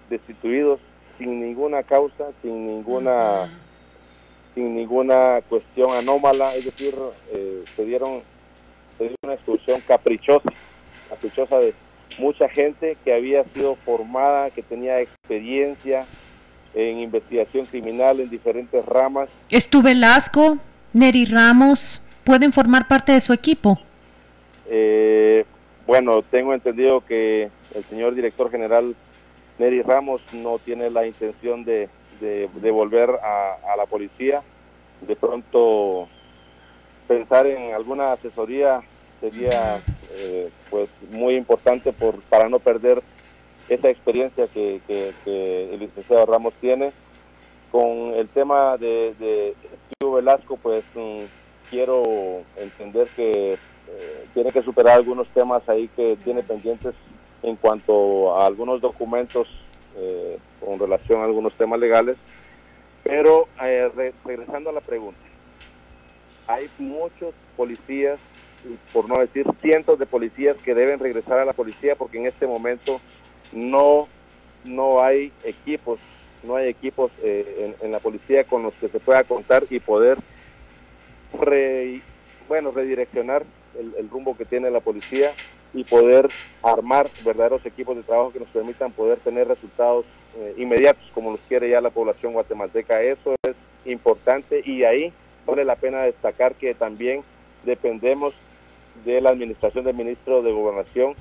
destituidos 0.09 0.79
sin 1.17 1.39
ninguna 1.39 1.83
causa, 1.83 2.31
sin 2.41 2.67
ninguna 2.67 3.49
sin 4.59 4.75
ninguna 4.75 5.41
cuestión 5.47 5.91
anómala, 5.91 6.53
es 6.55 6.65
decir, 6.65 6.93
eh, 7.33 7.63
se, 7.75 7.85
dieron, 7.85 8.21
se 8.97 9.05
dio 9.05 9.15
una 9.23 9.35
expulsión 9.35 9.81
caprichosa, 9.87 10.49
caprichosa 11.07 11.59
de 11.59 11.73
mucha 12.17 12.49
gente 12.49 12.97
que 13.05 13.13
había 13.13 13.45
sido 13.53 13.75
formada, 13.85 14.49
que 14.49 14.61
tenía 14.61 14.99
experiencia 14.99 16.05
en 16.73 16.99
investigación 16.99 17.67
criminal 17.67 18.19
en 18.19 18.29
diferentes 18.29 18.85
ramas. 18.85 19.29
Estuve 19.49 19.91
Velasco, 19.91 20.57
Neri 20.91 21.23
Ramos, 21.23 22.01
¿pueden 22.25 22.51
formar 22.51 22.87
parte 22.89 23.13
de 23.13 23.21
su 23.21 23.31
equipo? 23.31 23.79
Eh, 24.69 25.45
bueno, 25.87 26.21
tengo 26.23 26.53
entendido 26.53 26.99
que 27.05 27.49
el 27.73 27.83
señor 27.85 28.13
director 28.13 28.51
general 28.51 28.93
Neri 29.57 29.81
Ramos 29.83 30.21
no 30.33 30.59
tiene 30.59 30.89
la 30.89 31.07
intención 31.07 31.63
de, 31.63 31.87
de, 32.19 32.71
volver 32.71 33.09
a, 33.09 33.75
la 33.75 33.85
policía. 33.85 34.41
De 35.01 35.15
pronto 35.15 36.07
pensar 37.07 37.47
en 37.47 37.73
alguna 37.73 38.13
asesoría 38.13 38.81
sería 39.19 39.81
eh, 40.11 40.49
pues 40.69 40.89
muy 41.11 41.35
importante 41.35 41.91
por 41.91 42.21
para 42.23 42.49
no 42.49 42.59
perder 42.59 43.01
esa 43.67 43.89
experiencia 43.89 44.47
que, 44.47 44.81
el 45.25 45.79
licenciado 45.79 46.25
Ramos 46.25 46.53
tiene. 46.59 46.91
Con 47.71 48.15
el 48.15 48.27
tema 48.29 48.77
de, 48.77 49.13
de 49.19 49.53
Velasco, 50.11 50.57
pues 50.57 50.83
mm, 50.95 51.25
quiero 51.69 52.03
entender 52.57 53.07
que 53.15 53.53
eh, 53.53 54.25
tiene 54.33 54.51
que 54.51 54.63
superar 54.63 54.97
algunos 54.97 55.27
temas 55.29 55.67
ahí 55.69 55.87
que 55.95 56.17
tiene 56.23 56.43
pendientes 56.43 56.95
en 57.43 57.55
cuanto 57.55 58.35
a 58.35 58.45
algunos 58.45 58.81
documentos 58.81 59.47
eh, 59.97 60.37
con 60.59 60.79
relación 60.79 61.21
a 61.21 61.25
algunos 61.25 61.53
temas 61.53 61.79
legales. 61.79 62.17
Pero 63.03 63.47
eh, 63.63 63.89
regresando 64.25 64.69
a 64.69 64.73
la 64.73 64.81
pregunta, 64.81 65.19
hay 66.47 66.69
muchos 66.77 67.33
policías, 67.55 68.19
por 68.91 69.07
no 69.07 69.15
decir 69.19 69.45
cientos 69.61 69.99
de 69.99 70.05
policías 70.05 70.57
que 70.57 70.73
deben 70.73 70.99
regresar 70.99 71.39
a 71.39 71.45
la 71.45 71.53
policía 71.53 71.95
porque 71.95 72.17
en 72.17 72.25
este 72.25 72.45
momento 72.45 72.99
no, 73.51 74.07
no 74.65 75.01
hay 75.01 75.31
equipos, 75.43 75.99
no 76.43 76.55
hay 76.55 76.67
equipos 76.67 77.11
en, 77.23 77.91
la 77.91 77.99
policía 77.99 78.43
con 78.43 78.63
los 78.63 78.73
que 78.75 78.89
se 78.89 78.99
pueda 78.99 79.23
contar 79.23 79.63
y 79.69 79.79
poder 79.79 80.17
bueno, 82.47 82.71
redireccionar 82.71 83.45
el, 83.77 84.09
rumbo 84.09 84.35
que 84.35 84.45
tiene 84.45 84.71
la 84.71 84.81
policía 84.81 85.33
y 85.73 85.83
poder 85.83 86.29
armar 86.63 87.09
verdaderos 87.23 87.65
equipos 87.65 87.95
de 87.95 88.03
trabajo 88.03 88.33
que 88.33 88.39
nos 88.39 88.49
permitan 88.49 88.91
poder 88.91 89.19
tener 89.19 89.47
resultados 89.47 90.05
eh, 90.37 90.53
inmediatos 90.57 91.03
como 91.13 91.31
los 91.31 91.39
quiere 91.47 91.69
ya 91.69 91.81
la 91.81 91.89
población 91.89 92.33
guatemalteca. 92.33 93.01
Eso 93.01 93.35
es 93.43 93.55
importante 93.85 94.61
y 94.65 94.83
ahí 94.83 95.13
vale 95.45 95.65
la 95.65 95.75
pena 95.75 96.03
destacar 96.03 96.55
que 96.55 96.73
también 96.73 97.23
dependemos 97.63 98.33
de 99.05 99.21
la 99.21 99.29
administración 99.29 99.85
del 99.85 99.95
ministro 99.95 100.41
de 100.41 100.51
Gobernación 100.51 101.15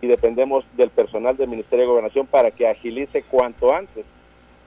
y 0.00 0.06
dependemos 0.06 0.64
del 0.76 0.90
personal 0.90 1.36
del 1.36 1.48
Ministerio 1.48 1.84
de 1.84 1.90
Gobernación 1.90 2.26
para 2.26 2.50
que 2.50 2.68
agilice 2.68 3.22
cuanto 3.22 3.74
antes 3.74 4.04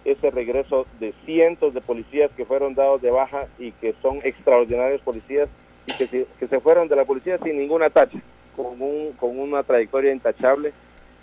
ese 0.04 0.32
regreso 0.32 0.88
de 1.00 1.14
cientos 1.26 1.74
de 1.74 1.82
policías 1.82 2.32
que 2.36 2.46
fueron 2.46 2.74
dados 2.74 3.02
de 3.02 3.12
baja 3.12 3.48
y 3.60 3.72
que 3.74 3.94
son 4.02 4.20
extraordinarios 4.24 5.02
policías 5.02 5.48
y 5.86 5.94
que, 5.94 6.26
que 6.40 6.48
se 6.48 6.60
fueron 6.60 6.88
de 6.88 6.96
la 6.96 7.06
policía 7.06 7.38
sin 7.40 7.58
ninguna 7.58 7.90
tacha, 7.90 8.20
con, 8.56 8.82
un, 8.82 9.14
con 9.14 9.40
una 9.40 9.64
trayectoria 9.64 10.12
intachable 10.12 10.74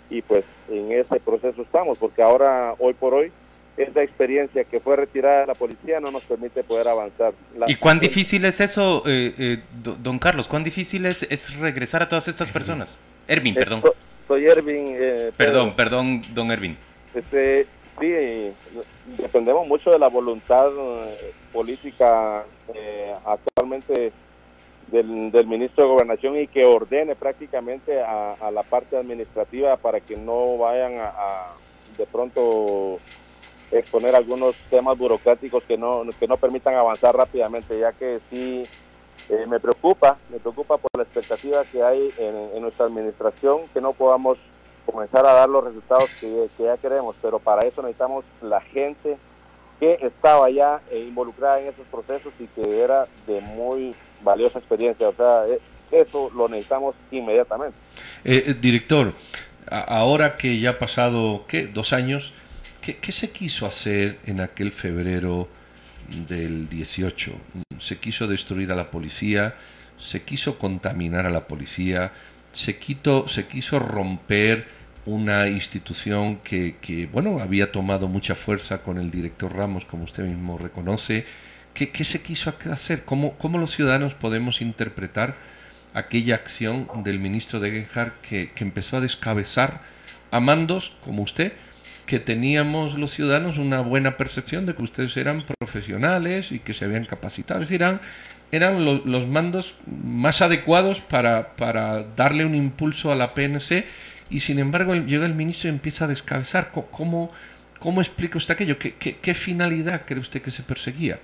y 0.09 0.21
pues 0.21 0.43
en 0.69 0.91
ese 0.91 1.19
proceso 1.19 1.61
estamos, 1.61 1.97
porque 1.97 2.21
ahora, 2.21 2.73
hoy 2.79 2.93
por 2.93 3.13
hoy, 3.13 3.31
esa 3.77 4.03
experiencia 4.03 4.63
que 4.65 4.79
fue 4.79 4.95
retirada 4.97 5.41
de 5.41 5.47
la 5.47 5.53
policía 5.53 5.99
no 5.99 6.11
nos 6.11 6.23
permite 6.23 6.63
poder 6.63 6.87
avanzar. 6.87 7.33
¿Y 7.67 7.75
cuán 7.75 7.99
difícil 7.99 8.43
es 8.45 8.59
eso, 8.59 9.03
eh, 9.05 9.33
eh, 9.37 9.63
don 9.71 10.19
Carlos? 10.19 10.47
¿Cuán 10.47 10.63
difícil 10.63 11.05
es, 11.05 11.23
es, 11.23 11.57
regresar 11.57 12.03
a 12.03 12.09
todas 12.09 12.27
estas 12.27 12.51
personas? 12.51 12.97
Ervin, 13.27 13.55
perdón. 13.55 13.83
soy 14.27 14.45
Ervin. 14.45 14.95
Eh, 14.99 15.31
perdón, 15.37 15.75
perdón, 15.75 16.23
don 16.33 16.51
Ervin. 16.51 16.77
Este, 17.13 17.67
sí, 18.01 18.11
dependemos 19.17 19.65
mucho 19.65 19.91
de 19.91 19.99
la 19.99 20.09
voluntad 20.09 20.69
política 21.53 22.43
actualmente 23.25 24.11
del, 24.91 25.47
ministro 25.47 25.83
de 25.83 25.91
Gobernación 25.91 26.37
y 26.37 26.47
que 26.47 26.65
ordene 26.65 27.15
prácticamente 27.15 28.01
a, 28.01 28.51
la 28.51 28.63
parte 28.63 28.97
administrativa 28.97 29.77
para 29.77 29.99
que 29.99 30.17
no 30.17 30.57
vayan 30.57 30.97
a, 30.99 31.53
de 31.97 32.05
pronto 32.05 32.99
exponer 33.71 34.15
algunos 34.15 34.55
temas 34.69 34.97
burocráticos 34.97 35.63
que 35.63 35.77
no, 35.77 36.03
que 36.19 36.27
no 36.27 36.37
permitan 36.37 36.75
avanzar 36.75 37.15
rápidamente, 37.15 37.79
ya 37.79 37.91
que 37.91 38.19
sí 38.29 38.65
eh, 39.29 39.45
me 39.47 39.59
preocupa, 39.59 40.17
me 40.29 40.39
preocupa 40.39 40.77
por 40.77 40.89
la 40.97 41.03
expectativa 41.03 41.63
que 41.65 41.83
hay 41.83 42.11
en, 42.17 42.61
nuestra 42.61 42.85
administración, 42.85 43.67
que 43.73 43.81
no 43.81 43.93
podamos 43.93 44.37
comenzar 44.85 45.25
a 45.25 45.33
dar 45.33 45.49
los 45.49 45.63
resultados 45.63 46.09
que, 46.19 46.49
que, 46.57 46.63
ya 46.63 46.77
queremos, 46.77 47.15
pero 47.21 47.37
para 47.37 47.67
eso 47.67 47.81
necesitamos 47.83 48.25
la 48.41 48.61
gente 48.61 49.17
que 49.79 49.99
estaba 50.01 50.49
ya 50.49 50.81
eh, 50.89 51.05
involucrada 51.07 51.61
en 51.61 51.67
esos 51.67 51.85
procesos 51.87 52.33
y 52.39 52.47
que 52.47 52.81
era 52.81 53.07
de 53.27 53.39
muy 53.39 53.95
valiosa 54.21 54.59
experiencia. 54.59 55.09
O 55.09 55.13
sea, 55.13 55.45
eh, 55.47 55.59
eso 55.91 56.29
lo 56.35 56.47
necesitamos 56.47 56.95
inmediatamente. 57.11 57.77
Eh, 58.23 58.55
director, 58.59 59.13
ahora 59.69 60.37
que 60.37 60.59
ya 60.59 60.71
ha 60.71 60.79
pasado, 60.79 61.45
¿qué? 61.47 61.67
Dos 61.67 61.93
años, 61.93 62.33
¿qué, 62.81 62.97
¿qué, 62.97 63.11
se 63.11 63.31
quiso 63.31 63.65
hacer 63.65 64.19
en 64.25 64.41
aquel 64.41 64.71
febrero 64.71 65.47
del 66.27 66.69
18? 66.69 67.31
Se 67.79 67.97
quiso 67.97 68.27
destruir 68.27 68.71
a 68.71 68.75
la 68.75 68.91
policía, 68.91 69.55
se 69.97 70.23
quiso 70.23 70.57
contaminar 70.57 71.25
a 71.25 71.29
la 71.29 71.47
policía, 71.47 72.11
se, 72.51 72.77
quito, 72.77 73.27
se 73.27 73.47
quiso 73.47 73.79
romper 73.79 74.67
una 75.05 75.47
institución 75.47 76.37
que, 76.37 76.77
que, 76.81 77.07
bueno, 77.07 77.39
había 77.39 77.71
tomado 77.71 78.07
mucha 78.07 78.35
fuerza 78.35 78.81
con 78.83 78.97
el 78.97 79.11
director 79.11 79.55
Ramos, 79.55 79.85
como 79.85 80.03
usted 80.03 80.23
mismo 80.23 80.57
reconoce. 80.57 81.25
¿Qué, 81.87 82.03
se 82.03 82.21
quiso 82.21 82.53
hacer? 82.69 83.05
¿Cómo, 83.05 83.37
¿Cómo, 83.37 83.57
los 83.57 83.71
ciudadanos 83.71 84.13
podemos 84.13 84.61
interpretar 84.61 85.35
aquella 85.93 86.35
acción 86.35 86.89
del 87.03 87.19
ministro 87.19 87.61
de 87.61 87.71
Genjar 87.71 88.15
que, 88.21 88.51
que 88.51 88.65
empezó 88.65 88.97
a 88.97 89.01
descabezar 89.01 89.81
a 90.29 90.41
mandos, 90.41 90.91
como 91.05 91.23
usted, 91.23 91.53
que 92.05 92.19
teníamos 92.19 92.97
los 92.97 93.11
ciudadanos 93.11 93.57
una 93.57 93.81
buena 93.81 94.17
percepción 94.17 94.65
de 94.65 94.75
que 94.75 94.83
ustedes 94.83 95.15
eran 95.15 95.45
profesionales 95.45 96.51
y 96.51 96.59
que 96.59 96.73
se 96.73 96.83
habían 96.83 97.05
capacitado. 97.05 97.61
Es 97.61 97.69
decir, 97.69 97.81
eran, 97.81 98.01
eran 98.51 98.83
los 98.83 99.27
mandos 99.27 99.75
más 99.85 100.41
adecuados 100.41 100.99
para, 100.99 101.55
para 101.55 102.03
darle 102.03 102.45
un 102.45 102.55
impulso 102.55 103.11
a 103.11 103.15
la 103.15 103.33
PNC 103.33 103.85
y 104.29 104.41
sin 104.41 104.59
embargo 104.59 104.95
llega 104.95 105.25
el 105.25 105.33
ministro 105.33 105.69
y 105.69 105.73
empieza 105.73 106.05
a 106.05 106.07
descabezar. 106.09 106.71
¿Cómo, 106.71 107.31
cómo 107.79 108.01
explica 108.01 108.37
usted 108.37 108.55
aquello? 108.55 108.77
¿Qué, 108.77 108.93
qué, 108.93 109.33
finalidad 109.33 110.03
cree 110.05 110.19
usted 110.19 110.41
que 110.41 110.51
se 110.51 110.63
perseguía? 110.63 111.19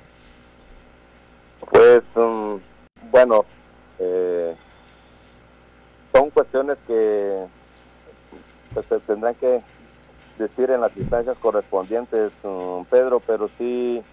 Pues, 1.71 2.03
um, 2.15 2.59
bueno, 3.11 3.45
eh, 3.99 4.55
son 6.13 6.29
cuestiones 6.29 6.77
que 6.85 7.45
pues, 8.73 8.85
se 8.87 8.99
tendrán 9.01 9.35
que 9.35 9.61
decir 10.37 10.69
en 10.69 10.81
las 10.81 10.95
instancias 10.97 11.37
correspondientes, 11.37 12.31
um, 12.43 12.85
Pedro, 12.85 13.19
pero 13.19 13.49
sí 13.57 14.03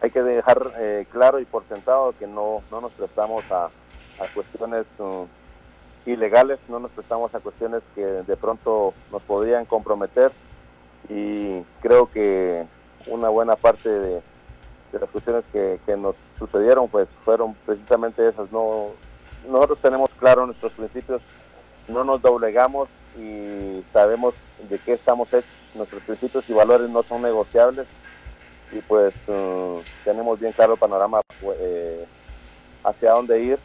hay 0.00 0.10
que 0.10 0.22
dejar 0.22 0.72
eh, 0.78 1.06
claro 1.10 1.40
y 1.40 1.44
por 1.44 1.66
sentado 1.68 2.14
que 2.18 2.26
no, 2.26 2.62
no 2.70 2.80
nos 2.80 2.92
prestamos 2.92 3.44
a, 3.50 3.70
cuestiones 4.34 4.86
um, 4.98 5.26
ilegales, 6.06 6.58
no 6.68 6.78
nos 6.78 6.90
prestamos 6.92 7.34
a 7.34 7.40
cuestiones 7.40 7.82
que 7.94 8.02
de 8.02 8.36
pronto 8.36 8.94
nos 9.12 9.22
podrían 9.22 9.66
comprometer 9.66 10.32
y 11.08 11.60
creo 11.82 12.10
que 12.10 12.66
una 13.08 13.28
buena 13.28 13.56
parte 13.56 13.88
de, 13.88 14.22
las 14.92 15.10
cuestiones 15.10 15.44
que, 15.52 15.78
nos 15.96 16.14
sucedieron 16.38 16.88
pues 16.88 17.08
fueron 17.24 17.54
precisamente 17.66 18.28
esas. 18.28 18.50
No, 18.52 18.88
nosotros 19.48 19.78
tenemos 19.80 20.10
claro 20.18 20.46
nuestros 20.46 20.72
principios, 20.72 21.22
no 21.88 22.04
nos 22.04 22.22
doblegamos 22.22 22.88
y 23.18 23.82
sabemos 23.92 24.34
de 24.68 24.78
qué 24.78 24.94
estamos 24.94 25.28
hechos. 25.32 25.50
Nuestros 25.74 26.02
principios 26.04 26.48
y 26.48 26.54
valores 26.54 26.88
no 26.88 27.02
son 27.02 27.22
negociables 27.22 27.86
y 28.72 28.80
pues 28.80 29.14
mm, 29.26 29.78
tenemos 30.04 30.40
bien 30.40 30.52
claro 30.52 30.74
el 30.74 30.78
panorama 30.78 31.20
pues, 31.40 31.58
eh, 31.60 32.06
hacia 32.82 33.12
dónde 33.12 33.40
ir 33.40 33.58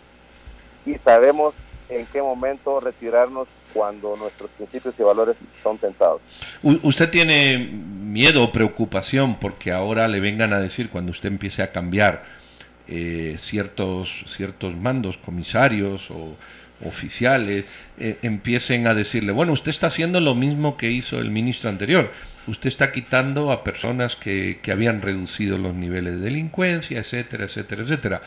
y 0.85 0.95
sabemos 0.99 1.53
en 1.89 2.05
qué 2.07 2.21
momento 2.21 2.79
retirarnos 2.79 3.47
cuando 3.73 4.15
nuestros 4.15 4.49
principios 4.51 4.95
y 4.97 5.03
valores 5.03 5.35
son 5.63 5.77
tentados. 5.77 6.21
¿Usted 6.61 7.09
tiene 7.09 7.57
miedo 7.57 8.43
o 8.43 8.51
preocupación 8.51 9.35
porque 9.39 9.71
ahora 9.71 10.07
le 10.07 10.19
vengan 10.19 10.53
a 10.53 10.59
decir 10.59 10.89
cuando 10.89 11.11
usted 11.11 11.29
empiece 11.29 11.63
a 11.63 11.71
cambiar 11.71 12.23
eh, 12.87 13.35
ciertos, 13.37 14.25
ciertos 14.27 14.75
mandos, 14.75 15.17
comisarios 15.17 16.11
o 16.11 16.35
oficiales, 16.83 17.65
eh, 17.97 18.17
empiecen 18.21 18.87
a 18.87 18.93
decirle, 18.93 19.31
bueno, 19.31 19.53
usted 19.53 19.69
está 19.69 19.87
haciendo 19.87 20.19
lo 20.19 20.35
mismo 20.35 20.77
que 20.77 20.89
hizo 20.89 21.19
el 21.19 21.29
ministro 21.29 21.69
anterior, 21.69 22.11
usted 22.47 22.67
está 22.67 22.91
quitando 22.91 23.51
a 23.51 23.63
personas 23.63 24.15
que, 24.15 24.59
que 24.61 24.71
habían 24.71 25.01
reducido 25.01 25.57
los 25.57 25.75
niveles 25.75 26.15
de 26.15 26.21
delincuencia, 26.21 26.99
etcétera, 26.99 27.45
etcétera, 27.45 27.83
etcétera. 27.83 28.21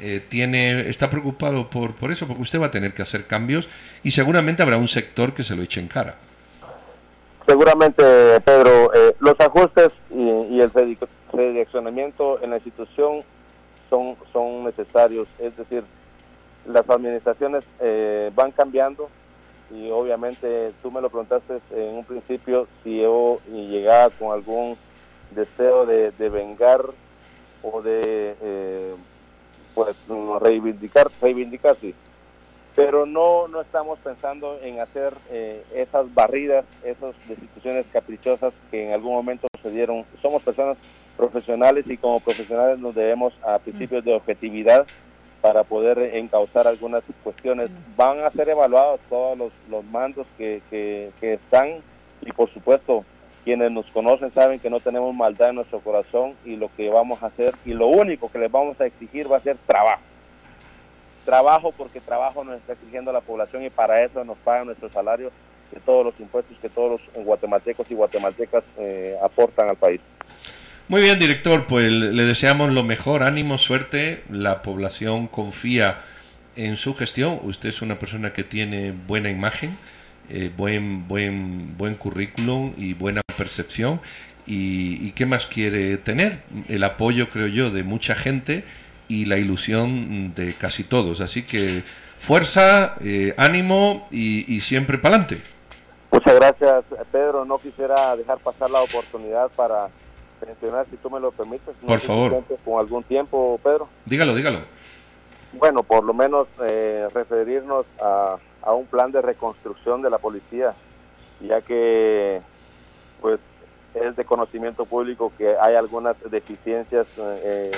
Eh, 0.00 0.24
tiene, 0.28 0.88
está 0.88 1.08
preocupado 1.08 1.70
por, 1.70 1.94
por 1.94 2.10
eso, 2.10 2.26
porque 2.26 2.42
usted 2.42 2.60
va 2.60 2.66
a 2.66 2.70
tener 2.70 2.92
que 2.92 3.02
hacer 3.02 3.26
cambios 3.26 3.68
y 4.02 4.10
seguramente 4.10 4.62
habrá 4.62 4.76
un 4.76 4.88
sector 4.88 5.34
que 5.34 5.42
se 5.42 5.56
lo 5.56 5.62
eche 5.62 5.80
en 5.80 5.88
cara. 5.88 6.16
Seguramente, 7.46 8.02
Pedro, 8.44 8.92
eh, 8.92 9.14
los 9.20 9.34
ajustes 9.38 9.90
y, 10.10 10.60
el 10.60 10.72
redireccionamiento 11.32 12.42
en 12.42 12.50
la 12.50 12.56
institución 12.56 13.22
son, 13.88 14.16
son 14.32 14.64
necesarios, 14.64 15.28
es 15.38 15.56
decir, 15.56 15.84
las 16.66 16.88
administraciones 16.90 17.62
eh, 17.78 18.32
van 18.34 18.50
cambiando 18.50 19.08
y 19.70 19.90
obviamente 19.90 20.72
tú 20.82 20.90
me 20.90 21.00
lo 21.00 21.08
preguntaste 21.08 21.60
en 21.70 21.96
un 21.96 22.04
principio 22.04 22.66
si 22.82 23.00
yo 23.00 23.40
llegaba 23.48 24.10
con 24.10 24.32
algún 24.32 24.76
deseo 25.30 25.86
de, 25.86 26.10
vengar 26.28 26.82
o 27.62 27.82
de 27.82 28.36
eh, 28.40 28.94
pues 29.76 29.94
reivindicar, 30.40 31.10
reivindicar 31.20 31.76
sí. 31.82 31.94
Pero 32.74 33.04
no, 33.04 33.46
no 33.46 33.60
estamos 33.60 33.98
pensando 33.98 34.58
en 34.62 34.80
hacer 34.80 35.12
eh, 35.30 35.62
esas 35.74 36.12
barridas, 36.14 36.64
esas 36.82 37.14
destituciones 37.28 37.84
caprichosas 37.92 38.54
que 38.70 38.86
en 38.86 38.94
algún 38.94 39.12
momento 39.12 39.46
se 39.62 39.70
dieron. 39.70 40.04
Somos 40.22 40.42
personas 40.42 40.78
profesionales 41.16 41.84
y 41.88 41.98
como 41.98 42.20
profesionales 42.20 42.78
nos 42.78 42.94
debemos 42.94 43.34
a 43.46 43.58
principios 43.58 44.02
de 44.04 44.14
objetividad 44.14 44.86
para 45.42 45.62
poder 45.62 45.98
encauzar 46.16 46.66
algunas 46.66 47.02
cuestiones. 47.22 47.70
Van 47.96 48.20
a 48.20 48.30
ser 48.30 48.48
evaluados 48.48 49.00
todos 49.10 49.36
los, 49.36 49.52
los 49.70 49.84
mandos 49.84 50.26
que, 50.38 50.62
que, 50.70 51.34
están 51.34 51.82
y 52.22 52.32
por 52.32 52.52
supuesto 52.52 53.04
quienes 53.46 53.70
nos 53.70 53.86
conocen 53.92 54.34
saben 54.34 54.58
que 54.58 54.68
no 54.68 54.80
tenemos 54.80 55.14
maldad 55.14 55.50
en 55.50 55.54
nuestro 55.54 55.78
corazón 55.78 56.34
y 56.44 56.56
lo 56.56 56.68
que 56.76 56.90
vamos 56.90 57.22
a 57.22 57.26
hacer 57.26 57.54
y 57.64 57.74
lo 57.74 57.86
único 57.86 58.28
que 58.28 58.40
les 58.40 58.50
vamos 58.50 58.80
a 58.80 58.86
exigir 58.86 59.30
va 59.30 59.36
a 59.36 59.40
ser 59.40 59.56
trabajo. 59.68 60.02
Trabajo 61.24 61.70
porque 61.70 62.00
trabajo 62.00 62.42
nos 62.42 62.56
está 62.56 62.72
exigiendo 62.72 63.12
la 63.12 63.20
población 63.20 63.62
y 63.62 63.70
para 63.70 64.02
eso 64.02 64.24
nos 64.24 64.36
pagan 64.38 64.66
nuestro 64.66 64.90
salario 64.90 65.30
de 65.70 65.78
todos 65.78 66.04
los 66.04 66.18
impuestos 66.18 66.58
que 66.60 66.68
todos 66.68 67.00
los 67.14 67.24
guatemaltecos 67.24 67.88
y 67.88 67.94
guatemaltecas 67.94 68.64
eh, 68.78 69.16
aportan 69.22 69.68
al 69.68 69.76
país. 69.76 70.00
Muy 70.88 71.02
bien, 71.02 71.16
director, 71.20 71.68
pues 71.68 71.88
le 71.88 72.24
deseamos 72.24 72.72
lo 72.72 72.82
mejor, 72.82 73.22
ánimo, 73.22 73.58
suerte. 73.58 74.24
La 74.28 74.62
población 74.62 75.28
confía 75.28 76.00
en 76.56 76.76
su 76.76 76.96
gestión. 76.96 77.38
Usted 77.44 77.68
es 77.68 77.80
una 77.80 78.00
persona 78.00 78.32
que 78.32 78.42
tiene 78.42 78.90
buena 78.90 79.30
imagen, 79.30 79.78
eh, 80.28 80.50
buen, 80.56 81.06
buen, 81.08 81.76
buen 81.76 81.94
currículum 81.94 82.74
y 82.76 82.94
buena 82.94 83.22
percepción. 83.36 84.00
Y, 84.48 85.10
qué 85.12 85.26
más 85.26 85.46
quiere 85.46 85.96
tener? 85.96 86.38
El 86.68 86.84
apoyo, 86.84 87.30
creo 87.30 87.48
yo, 87.48 87.70
de 87.70 87.82
mucha 87.82 88.14
gente 88.14 88.64
y 89.08 89.24
la 89.24 89.38
ilusión 89.38 90.34
de 90.34 90.54
casi 90.54 90.84
todos. 90.84 91.20
Así 91.20 91.44
que 91.44 91.82
fuerza, 92.18 92.94
eh, 93.00 93.34
ánimo 93.38 94.06
y, 94.12 94.54
y 94.54 94.60
siempre 94.60 94.98
para 94.98 95.16
adelante. 95.16 95.42
Muchas 96.12 96.34
gracias, 96.36 96.84
Pedro. 97.10 97.44
No 97.44 97.58
quisiera 97.58 98.14
dejar 98.14 98.38
pasar 98.38 98.70
la 98.70 98.82
oportunidad 98.82 99.50
para 99.56 99.88
mencionar, 100.44 100.86
si 100.90 100.96
tú 100.96 101.10
me 101.10 101.20
lo 101.20 101.30
permites, 101.32 101.74
por 101.84 101.98
favor, 101.98 102.44
con 102.64 102.78
algún 102.78 103.02
tiempo, 103.04 103.58
Pedro. 103.62 103.88
Dígalo, 104.04 104.34
dígalo. 104.34 104.60
Bueno, 105.58 105.82
por 105.82 106.04
lo 106.04 106.12
menos 106.12 106.48
eh, 106.68 107.08
referirnos 107.14 107.86
a, 108.00 108.36
a, 108.62 108.72
un 108.72 108.86
plan 108.86 109.10
de 109.10 109.22
reconstrucción 109.22 110.02
de 110.02 110.10
la 110.10 110.18
policía, 110.18 110.74
ya 111.40 111.60
que 111.62 112.42
pues 113.20 113.40
es 113.94 114.16
de 114.16 114.24
conocimiento 114.24 114.84
público 114.84 115.32
que 115.38 115.56
hay 115.58 115.74
algunas 115.74 116.16
deficiencias 116.30 117.06
eh, 117.16 117.70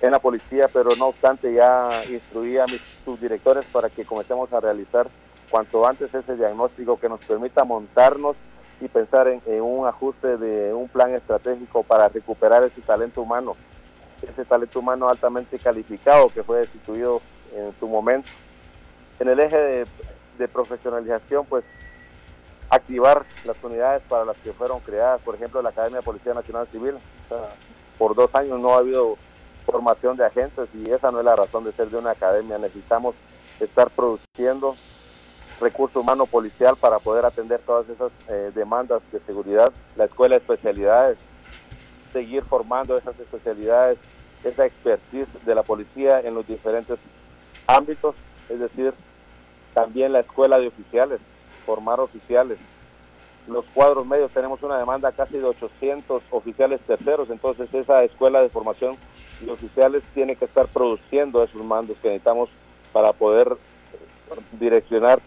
en 0.00 0.10
la 0.10 0.18
policía, 0.18 0.68
pero 0.72 0.90
no 0.98 1.06
obstante 1.06 1.54
ya 1.54 2.02
instruí 2.10 2.58
a 2.58 2.66
mis 2.66 2.80
subdirectores 3.04 3.64
para 3.66 3.88
que 3.88 4.04
comencemos 4.04 4.52
a 4.52 4.60
realizar 4.60 5.08
cuanto 5.50 5.86
antes 5.86 6.12
ese 6.12 6.36
diagnóstico 6.36 6.98
que 6.98 7.08
nos 7.08 7.24
permita 7.24 7.62
montarnos 7.62 8.36
y 8.80 8.88
pensar 8.88 9.28
en, 9.28 9.40
un 9.62 9.86
ajuste 9.86 10.38
de 10.38 10.74
un 10.74 10.88
plan 10.88 11.14
estratégico 11.14 11.84
para 11.84 12.08
recuperar 12.08 12.64
ese 12.64 12.80
talento 12.80 13.22
humano, 13.22 13.54
ese 14.22 14.44
talento 14.44 14.78
humano 14.78 15.08
altamente 15.08 15.58
calificado 15.58 16.28
que 16.28 16.42
fue 16.42 16.58
destituido 16.58 17.20
en 17.54 17.74
su 17.78 17.88
momento. 17.88 18.28
En 19.18 19.28
el 19.28 19.40
eje 19.40 19.56
de, 20.38 20.48
profesionalización, 20.48 21.46
pues 21.46 21.64
activar 22.68 23.24
las 23.44 23.56
unidades 23.62 24.02
para 24.08 24.24
las 24.24 24.36
que 24.38 24.52
fueron 24.52 24.80
creadas, 24.80 25.20
por 25.20 25.36
ejemplo, 25.36 25.62
la 25.62 25.68
Academia 25.68 25.98
de 25.98 26.04
Policía 26.04 26.34
Nacional 26.34 26.66
Civil. 26.72 26.94
por 27.96 28.16
dos 28.16 28.34
años 28.34 28.58
no 28.58 28.74
ha 28.74 28.78
habido 28.78 29.16
formación 29.64 30.16
de 30.16 30.26
agentes 30.26 30.68
y 30.74 30.90
esa 30.90 31.12
no 31.12 31.20
es 31.20 31.24
la 31.24 31.36
razón 31.36 31.62
de 31.62 31.72
ser 31.72 31.88
de 31.88 31.98
una 31.98 32.10
academia. 32.10 32.58
Necesitamos 32.58 33.14
estar 33.60 33.90
produciendo 33.90 34.74
recurso 35.60 36.00
humano 36.00 36.26
policial 36.26 36.76
para 36.76 36.98
poder 36.98 37.24
atender 37.24 37.60
todas 37.60 37.88
esas 37.88 38.10
eh, 38.28 38.50
demandas 38.54 39.00
de 39.12 39.20
seguridad, 39.20 39.72
la 39.94 40.06
escuela 40.06 40.34
de 40.34 40.40
especialidades, 40.40 41.18
seguir 42.12 42.44
formando 42.44 42.96
esas 42.96 43.18
especialidades, 43.18 43.98
esa 44.44 44.66
expertise 44.66 45.28
de 45.44 45.54
la 45.54 45.62
policía 45.62 46.20
en 46.20 46.34
los 46.34 46.46
diferentes 46.46 46.98
ámbitos, 47.66 48.14
es 48.48 48.60
decir, 48.60 48.92
también 49.74 50.12
la 50.12 50.20
escuela 50.20 50.58
de 50.58 50.68
oficiales, 50.68 51.20
formar 51.64 52.00
oficiales. 52.00 52.58
Los 53.48 53.64
cuadros 53.74 54.06
medios 54.06 54.30
tenemos 54.32 54.62
una 54.62 54.78
demanda 54.78 55.10
casi 55.12 55.38
de 55.38 55.44
800 55.44 56.22
oficiales 56.30 56.80
terceros, 56.86 57.30
entonces 57.30 57.72
esa 57.74 58.04
escuela 58.04 58.40
de 58.40 58.48
formación 58.50 58.96
de 59.40 59.50
oficiales 59.50 60.02
tiene 60.14 60.36
que 60.36 60.44
estar 60.44 60.68
produciendo 60.68 61.42
esos 61.42 61.64
mandos 61.64 61.96
que 61.98 62.08
necesitamos 62.08 62.50
para 62.92 63.12
poder 63.12 63.56
direccionar 64.58 65.20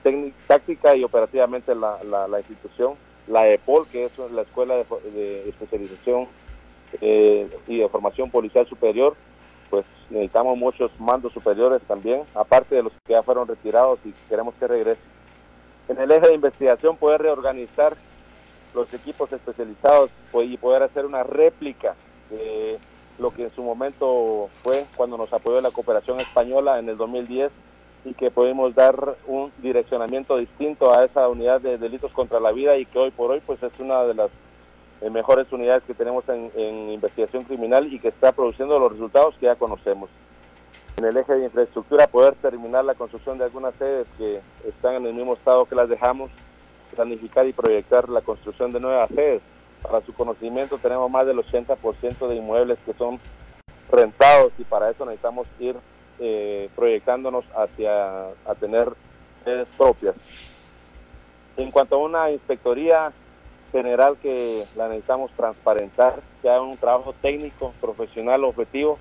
táctica 0.48 0.96
y 0.96 1.04
operativamente 1.04 1.76
la, 1.76 2.00
institución, 2.40 2.96
la 3.28 3.48
EPOL, 3.50 3.88
que 3.88 4.06
es 4.06 4.12
la 4.32 4.44
Escuela 4.44 4.76
de, 4.76 5.50
Especialización 5.50 6.28
eh, 7.02 7.50
y 7.68 7.78
de 7.80 7.90
Formación 7.90 8.30
Policial 8.30 8.68
Superior, 8.68 9.16
pues 9.70 9.86
necesitamos 10.10 10.58
muchos 10.58 10.92
mandos 11.00 11.34
superiores 11.34 11.82
también, 11.84 12.24
aparte 12.34 12.76
de 12.76 12.84
los 12.84 12.94
que 13.06 13.14
ya 13.14 13.24
fueron 13.24 13.48
retirados 13.48 14.00
y 14.06 14.14
queremos 14.30 14.54
que 14.56 14.68
regresen. 14.68 15.04
En 15.88 16.00
el 16.00 16.12
eje 16.12 16.28
de 16.28 16.36
investigación, 16.36 16.98
poder 16.98 17.22
reorganizar 17.22 17.96
los 18.74 18.94
equipos 18.94 19.32
especializados 19.32 20.12
pues, 20.32 20.50
y 20.50 20.58
poder 20.58 20.84
hacer 20.84 21.06
una 21.06 21.24
réplica 21.24 21.96
de 22.30 22.78
lo 23.18 23.32
que 23.32 23.44
en 23.44 23.56
su 23.56 23.64
momento 23.64 24.50
fue 24.64 24.86
cuando 24.96 25.18
nos 25.18 25.32
apoyó 25.32 25.62
la 25.62 25.72
cooperación 25.72 26.20
española 26.20 26.80
en 26.80 26.90
el 26.90 26.98
2010 26.98 27.52
y 28.04 28.14
que 28.14 28.30
podemos 28.30 28.76
dar 28.76 29.16
un 29.26 29.52
direccionamiento 29.60 30.38
distinto 30.38 30.98
a 30.98 31.06
esa 31.06 31.28
unidad 31.28 31.62
de 31.62 31.78
delitos 31.78 32.12
contra 32.12 32.40
la 32.40 32.52
vida 32.52 32.78
y 32.78 32.86
que 32.86 33.00
hoy 33.00 33.12
por 33.12 33.32
hoy 33.32 33.42
pues 33.46 33.62
es 33.64 33.72
una 33.80 34.04
de 34.04 34.14
las 34.14 34.30
mejores 35.12 35.52
unidades 35.52 35.84
que 35.84 35.94
tenemos 35.94 36.24
en, 36.30 36.90
investigación 36.90 37.44
criminal 37.44 37.92
y 37.92 38.00
que 38.00 38.08
está 38.08 38.32
produciendo 38.32 38.80
los 38.80 38.92
resultados 38.92 39.36
que 39.40 39.46
ya 39.46 39.56
conocemos. 39.56 40.10
En 40.98 41.06
el 41.06 41.18
eje 41.18 41.34
de 41.34 41.46
infraestructura 41.46 42.08
poder 42.08 42.36
terminar 42.36 42.86
la 42.86 42.96
construcción 42.96 43.38
de 43.38 43.44
algunas 43.44 43.76
sedes 43.76 44.08
que 44.18 44.42
están 44.68 44.96
en 44.96 45.06
el 45.06 45.14
mismo 45.14 45.34
estado 45.34 45.66
que 45.66 45.76
las 45.76 45.90
dejamos, 45.90 46.32
planificar 46.96 47.46
y 47.46 47.54
proyectar 47.54 48.08
la 48.10 48.22
construcción 48.22 48.72
de 48.72 48.80
nuevas 48.80 49.10
sedes. 49.10 49.42
Para 49.82 50.02
su 50.06 50.14
conocimiento 50.14 50.78
tenemos 50.78 51.12
más 51.12 51.28
del 51.28 51.38
80% 51.38 52.28
de 52.28 52.36
inmuebles 52.36 52.80
que 52.86 52.94
son 52.94 53.20
rentados 53.92 54.54
y 54.58 54.64
para 54.64 54.90
eso 54.90 55.06
necesitamos 55.06 55.48
ir 55.60 55.76
eh, 56.20 56.70
proyectándonos 56.76 57.46
hacia 57.56 58.28
a 58.46 58.56
tener 58.60 58.94
sedes 59.44 59.68
propias. 59.78 60.16
En 61.58 61.72
cuanto 61.72 61.96
a 61.96 62.00
una 62.00 62.32
inspectoría 62.32 63.14
general 63.84 64.18
que 64.22 64.66
la 64.76 64.88
necesitamos 64.88 65.32
transparentar, 65.32 66.22
haga 66.44 66.62
un 66.62 66.78
trabajo 66.78 67.14
técnico, 67.22 67.74
profesional, 67.82 68.44
objetivo, 68.44 68.98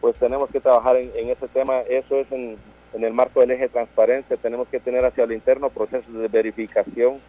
pues 0.00 0.16
tenemos 0.16 0.50
que 0.50 0.60
trabajar 0.60 0.96
en, 0.96 1.28
ese 1.28 1.48
tema. 1.48 1.80
Eso 1.80 2.16
es 2.16 2.30
en, 2.32 2.58
el 2.92 3.12
marco 3.12 3.40
del 3.40 3.52
eje 3.52 3.68
transparencia. 3.68 4.36
Tenemos 4.36 4.68
que 4.68 4.80
tener 4.80 5.04
hacia 5.04 5.24
el 5.24 5.32
interno 5.32 5.70
procesos 5.70 6.12
de 6.12 6.28
verificación, 6.28 7.20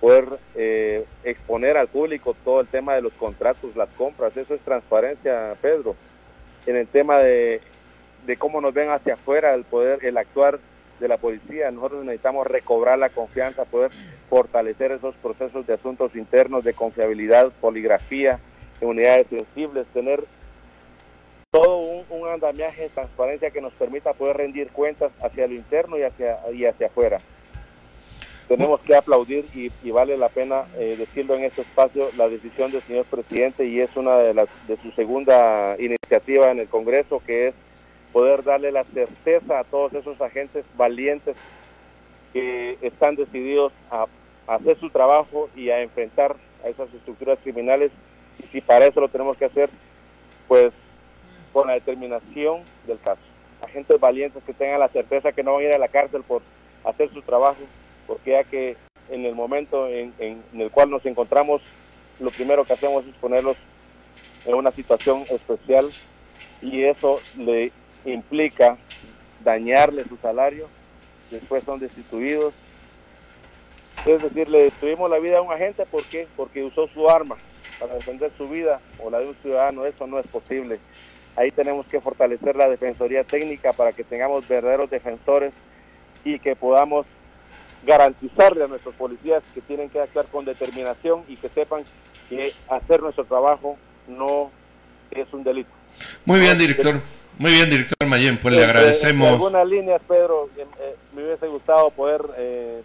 poder 0.00 0.38
eh, 0.54 1.04
exponer 1.24 1.76
al 1.76 1.88
público 1.88 2.34
todo 2.44 2.60
el 2.60 2.66
tema 2.68 2.94
de 2.94 3.02
los 3.02 3.12
contratos, 3.14 3.76
las 3.76 3.88
compras. 3.90 4.36
Eso 4.36 4.54
es 4.54 4.60
transparencia, 4.62 5.56
Pedro. 5.60 5.94
En 6.66 6.76
el 6.76 6.88
tema 6.88 7.18
de 7.18 7.60
de 8.26 8.36
cómo 8.36 8.60
nos 8.60 8.74
ven 8.74 8.90
hacia 8.90 9.14
afuera 9.14 9.54
el 9.54 9.64
poder, 9.64 10.04
el 10.04 10.18
actuar 10.18 10.58
de 11.00 11.08
la 11.08 11.16
policía. 11.16 11.70
Nosotros 11.70 12.04
necesitamos 12.04 12.46
recobrar 12.46 12.98
la 12.98 13.10
confianza, 13.10 13.64
poder 13.64 13.92
fortalecer 14.28 14.92
esos 14.92 15.14
procesos 15.16 15.66
de 15.66 15.74
asuntos 15.74 16.14
internos, 16.14 16.64
de 16.64 16.74
confiabilidad, 16.74 17.52
poligrafía, 17.60 18.40
de 18.80 18.86
unidades 18.86 19.26
sensibles, 19.28 19.86
tener 19.88 20.24
todo 21.50 21.78
un, 22.10 22.28
andamiaje 22.28 22.82
de 22.82 22.88
transparencia 22.90 23.50
que 23.50 23.60
nos 23.60 23.72
permita 23.74 24.12
poder 24.12 24.36
rendir 24.36 24.70
cuentas 24.72 25.10
hacia 25.22 25.46
lo 25.46 25.54
interno 25.54 25.96
y 25.96 26.02
hacia, 26.02 26.38
y 26.52 26.66
hacia 26.66 26.88
afuera. 26.88 27.18
Tenemos 28.48 28.80
que 28.80 28.94
aplaudir 28.94 29.46
y, 29.54 29.90
vale 29.90 30.16
la 30.16 30.28
pena 30.28 30.66
eh, 30.76 30.96
decirlo 30.98 31.34
en 31.34 31.44
este 31.44 31.62
espacio 31.62 32.10
la 32.16 32.28
decisión 32.28 32.70
del 32.70 32.82
señor 32.82 33.06
presidente 33.06 33.64
y 33.64 33.80
es 33.80 33.94
una 33.96 34.18
de 34.18 34.34
las 34.34 34.48
de 34.68 34.76
su 34.82 34.92
segunda 34.92 35.76
iniciativa 35.78 36.52
en 36.52 36.60
el 36.60 36.68
Congreso 36.68 37.20
que 37.26 37.48
es 37.48 37.54
poder 38.12 38.44
darle 38.44 38.70
la 38.70 38.84
certeza 38.84 39.58
a 39.58 39.64
todos 39.64 39.92
esos 39.94 40.20
agentes 40.20 40.64
valientes 40.76 41.36
que 42.32 42.78
están 42.82 43.16
decididos 43.16 43.72
a, 43.90 44.06
hacer 44.46 44.78
su 44.78 44.90
trabajo 44.90 45.48
y 45.56 45.70
a 45.70 45.82
enfrentar 45.82 46.36
a 46.64 46.68
esas 46.68 46.92
estructuras 46.94 47.38
criminales. 47.42 47.90
Y 48.38 48.46
si 48.48 48.60
para 48.60 48.86
eso 48.86 49.00
lo 49.00 49.08
tenemos 49.08 49.36
que 49.36 49.46
hacer, 49.46 49.70
pues 50.46 50.72
con 51.52 51.66
la 51.66 51.74
determinación 51.74 52.62
del 52.86 53.00
caso. 53.00 53.20
Agentes 53.66 53.98
valientes 53.98 54.42
que 54.44 54.52
tengan 54.52 54.80
la 54.80 54.88
certeza 54.88 55.32
que 55.32 55.42
no 55.42 55.54
van 55.54 55.62
a 55.62 55.68
ir 55.68 55.74
a 55.74 55.78
la 55.78 55.88
cárcel 55.88 56.22
por 56.22 56.42
hacer 56.84 57.10
su 57.12 57.22
trabajo, 57.22 57.62
porque 58.06 58.32
ya 58.32 58.44
que 58.44 58.76
en 59.10 59.24
el 59.24 59.34
momento 59.34 59.88
en, 59.88 60.12
el 60.18 60.70
cual 60.70 60.90
nos 60.90 61.04
encontramos, 61.06 61.62
lo 62.20 62.30
primero 62.30 62.64
que 62.64 62.72
hacemos 62.72 63.04
es 63.06 63.14
ponerlos 63.16 63.56
en 64.44 64.54
una 64.54 64.70
situación 64.72 65.24
especial 65.30 65.88
y 66.62 66.84
eso 66.84 67.20
le 67.36 67.72
implica 68.04 68.76
dañarle 69.42 70.04
su 70.04 70.16
salario, 70.18 70.68
después 71.30 71.64
son 71.64 71.80
destituidos. 71.80 72.54
Es 74.06 74.22
decir, 74.22 74.48
le 74.48 74.64
destruimos 74.64 75.10
la 75.10 75.18
vida 75.18 75.38
a 75.38 75.42
un 75.42 75.52
agente, 75.52 75.84
¿por 75.86 76.04
qué? 76.04 76.28
Porque 76.36 76.62
usó 76.62 76.88
su 76.88 77.08
arma 77.08 77.36
para 77.80 77.94
defender 77.94 78.30
su 78.36 78.48
vida 78.48 78.80
o 78.98 79.10
la 79.10 79.18
de 79.18 79.28
un 79.28 79.36
ciudadano, 79.36 79.84
eso 79.86 80.06
no 80.06 80.18
es 80.18 80.26
posible. 80.28 80.78
Ahí 81.36 81.50
tenemos 81.50 81.86
que 81.86 82.00
fortalecer 82.00 82.56
la 82.56 82.68
defensoría 82.68 83.24
técnica 83.24 83.72
para 83.72 83.92
que 83.92 84.04
tengamos 84.04 84.46
verdaderos 84.48 84.90
defensores 84.90 85.52
y 86.24 86.38
que 86.38 86.56
podamos 86.56 87.06
garantizarle 87.84 88.64
a 88.64 88.68
nuestros 88.68 88.94
policías 88.94 89.42
que 89.54 89.60
tienen 89.60 89.90
que 89.90 90.00
actuar 90.00 90.26
con 90.26 90.44
determinación 90.44 91.24
y 91.28 91.36
que 91.36 91.48
sepan 91.50 91.84
que 92.28 92.52
hacer 92.68 93.02
nuestro 93.02 93.24
trabajo 93.24 93.76
no 94.08 94.50
es 95.10 95.32
un 95.32 95.44
delito. 95.44 95.70
Muy 96.24 96.40
bien, 96.40 96.58
director. 96.58 97.00
Muy 97.38 97.50
bien, 97.50 97.68
director 97.68 98.08
Mayen, 98.08 98.38
pues 98.40 98.54
le 98.54 98.64
agradecemos. 98.64 99.28
En 99.28 99.34
algunas 99.34 99.66
líneas, 99.66 100.00
Pedro, 100.08 100.48
eh, 100.56 100.64
eh, 100.80 100.96
hubiese 101.26 101.46
gustado 101.46 101.90
poder 101.90 102.22
eh, 102.38 102.82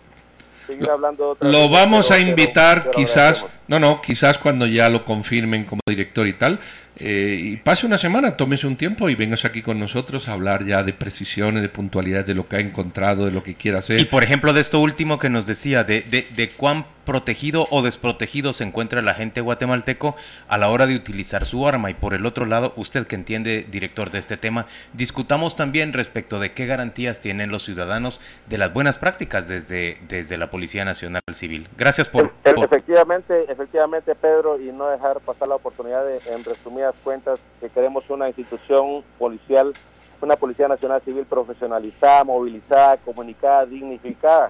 seguir 0.67 0.89
hablando. 0.89 1.37
lo 1.39 1.69
vamos 1.69 2.11
a 2.11 2.19
invitar 2.19 2.91
quizás, 2.91 3.45
no, 3.67 3.79
no, 3.79 4.01
quizás 4.01 4.37
cuando 4.37 4.65
ya 4.65 4.89
lo 4.89 5.05
confirmen 5.05 5.65
como 5.65 5.81
director 5.87 6.27
y 6.27 6.33
tal, 6.33 6.59
eh, 6.97 7.35
y 7.39 7.57
pase 7.57 7.87
una 7.87 7.97
semana, 7.97 8.37
tómese 8.37 8.67
un 8.67 8.75
tiempo 8.75 9.09
y 9.09 9.15
vengas 9.15 9.43
aquí 9.45 9.61
con 9.61 9.79
nosotros 9.79 10.27
a 10.27 10.33
hablar 10.33 10.65
ya 10.65 10.83
de 10.83 10.93
precisiones, 10.93 11.63
de 11.63 11.69
puntualidad, 11.69 12.25
de 12.25 12.35
lo 12.35 12.47
que 12.47 12.57
ha 12.57 12.59
encontrado, 12.59 13.25
de 13.25 13.31
lo 13.31 13.41
que 13.41 13.55
quiera 13.55 13.79
hacer. 13.79 13.99
Y 13.99 14.05
por 14.05 14.23
ejemplo, 14.23 14.53
de 14.53 14.61
esto 14.61 14.79
último 14.79 15.17
que 15.17 15.29
nos 15.29 15.45
decía, 15.47 15.83
de, 15.83 16.01
de, 16.01 16.27
de 16.35 16.51
cuán 16.51 16.85
protegido 17.11 17.67
o 17.71 17.81
desprotegido 17.81 18.53
se 18.53 18.63
encuentra 18.63 19.01
la 19.01 19.13
gente 19.13 19.41
guatemalteco 19.41 20.15
a 20.47 20.57
la 20.57 20.69
hora 20.69 20.85
de 20.85 20.95
utilizar 20.95 21.43
su 21.43 21.67
arma. 21.67 21.89
Y 21.89 21.93
por 21.93 22.13
el 22.13 22.25
otro 22.25 22.45
lado, 22.45 22.71
usted 22.77 23.05
que 23.05 23.17
entiende, 23.17 23.67
director 23.69 24.11
de 24.11 24.19
este 24.19 24.37
tema, 24.37 24.65
discutamos 24.93 25.57
también 25.57 25.91
respecto 25.91 26.39
de 26.39 26.53
qué 26.53 26.67
garantías 26.67 27.19
tienen 27.19 27.51
los 27.51 27.65
ciudadanos 27.65 28.21
de 28.47 28.57
las 28.57 28.73
buenas 28.73 28.97
prácticas 28.97 29.45
desde, 29.45 29.97
desde 30.07 30.37
la 30.37 30.49
Policía 30.49 30.85
Nacional 30.85 31.21
Civil. 31.33 31.67
Gracias 31.75 32.07
por, 32.07 32.31
e-, 32.45 32.51
Efectivamente, 32.63 33.51
efectivamente, 33.51 34.15
Pedro, 34.15 34.57
y 34.57 34.71
no 34.71 34.87
dejar 34.87 35.19
pasar 35.19 35.49
la 35.49 35.55
oportunidad 35.55 36.05
de, 36.05 36.21
en 36.33 36.45
resumidas 36.45 36.95
cuentas, 37.03 37.41
que 37.59 37.67
queremos 37.67 38.09
una 38.09 38.29
institución 38.29 39.03
policial, 39.19 39.73
una 40.21 40.37
Policía 40.37 40.69
Nacional 40.69 41.01
Civil 41.01 41.25
profesionalizada, 41.25 42.23
movilizada, 42.23 42.95
comunicada, 42.95 43.65
dignificada 43.65 44.49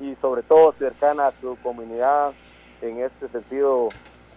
y 0.00 0.14
sobre 0.20 0.42
todo 0.42 0.74
cercana 0.78 1.28
a 1.28 1.32
su 1.40 1.56
comunidad, 1.62 2.32
en 2.82 3.00
este 3.00 3.28
sentido 3.28 3.88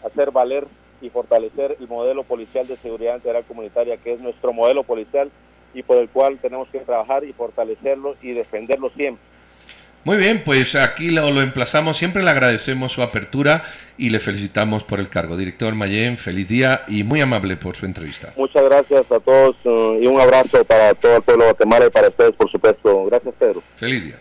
hacer 0.03 0.31
valer 0.31 0.67
y 1.01 1.09
fortalecer 1.09 1.77
el 1.79 1.87
modelo 1.87 2.23
policial 2.23 2.67
de 2.67 2.77
seguridad 2.77 3.15
integral 3.15 3.43
comunitaria, 3.45 3.97
que 3.97 4.13
es 4.13 4.19
nuestro 4.19 4.53
modelo 4.53 4.83
policial 4.83 5.31
y 5.73 5.83
por 5.83 5.97
el 5.97 6.09
cual 6.09 6.37
tenemos 6.41 6.67
que 6.69 6.79
trabajar 6.79 7.23
y 7.23 7.33
fortalecerlo 7.33 8.15
y 8.21 8.31
defenderlo 8.31 8.89
siempre. 8.91 9.23
Muy 10.03 10.17
bien, 10.17 10.43
pues 10.43 10.73
aquí 10.73 11.11
lo, 11.11 11.29
lo, 11.29 11.41
emplazamos. 11.41 11.95
Siempre 11.95 12.23
le 12.23 12.31
agradecemos 12.31 12.91
su 12.91 13.03
apertura 13.03 13.63
y 13.99 14.09
le 14.09 14.19
felicitamos 14.19 14.83
por 14.83 14.99
el 14.99 15.09
cargo. 15.09 15.37
Director 15.37 15.75
Mayen, 15.75 16.17
feliz 16.17 16.47
día 16.47 16.81
y 16.87 17.03
muy 17.03 17.21
amable 17.21 17.55
por 17.55 17.75
su 17.75 17.85
entrevista. 17.85 18.33
Muchas 18.35 18.63
gracias 18.63 19.11
a 19.11 19.19
todos 19.19 19.55
uh, 19.63 20.01
y 20.01 20.07
un 20.07 20.19
abrazo 20.19 20.65
para 20.65 20.95
todo 20.95 21.17
el 21.17 21.21
pueblo 21.21 21.43
de 21.43 21.51
Guatemala 21.51 21.85
y 21.85 21.89
para 21.91 22.07
ustedes, 22.07 22.31
por 22.31 22.49
supuesto. 22.49 23.05
Gracias, 23.05 23.35
Pedro. 23.37 23.61
Feliz 23.75 24.03
día. 24.03 24.19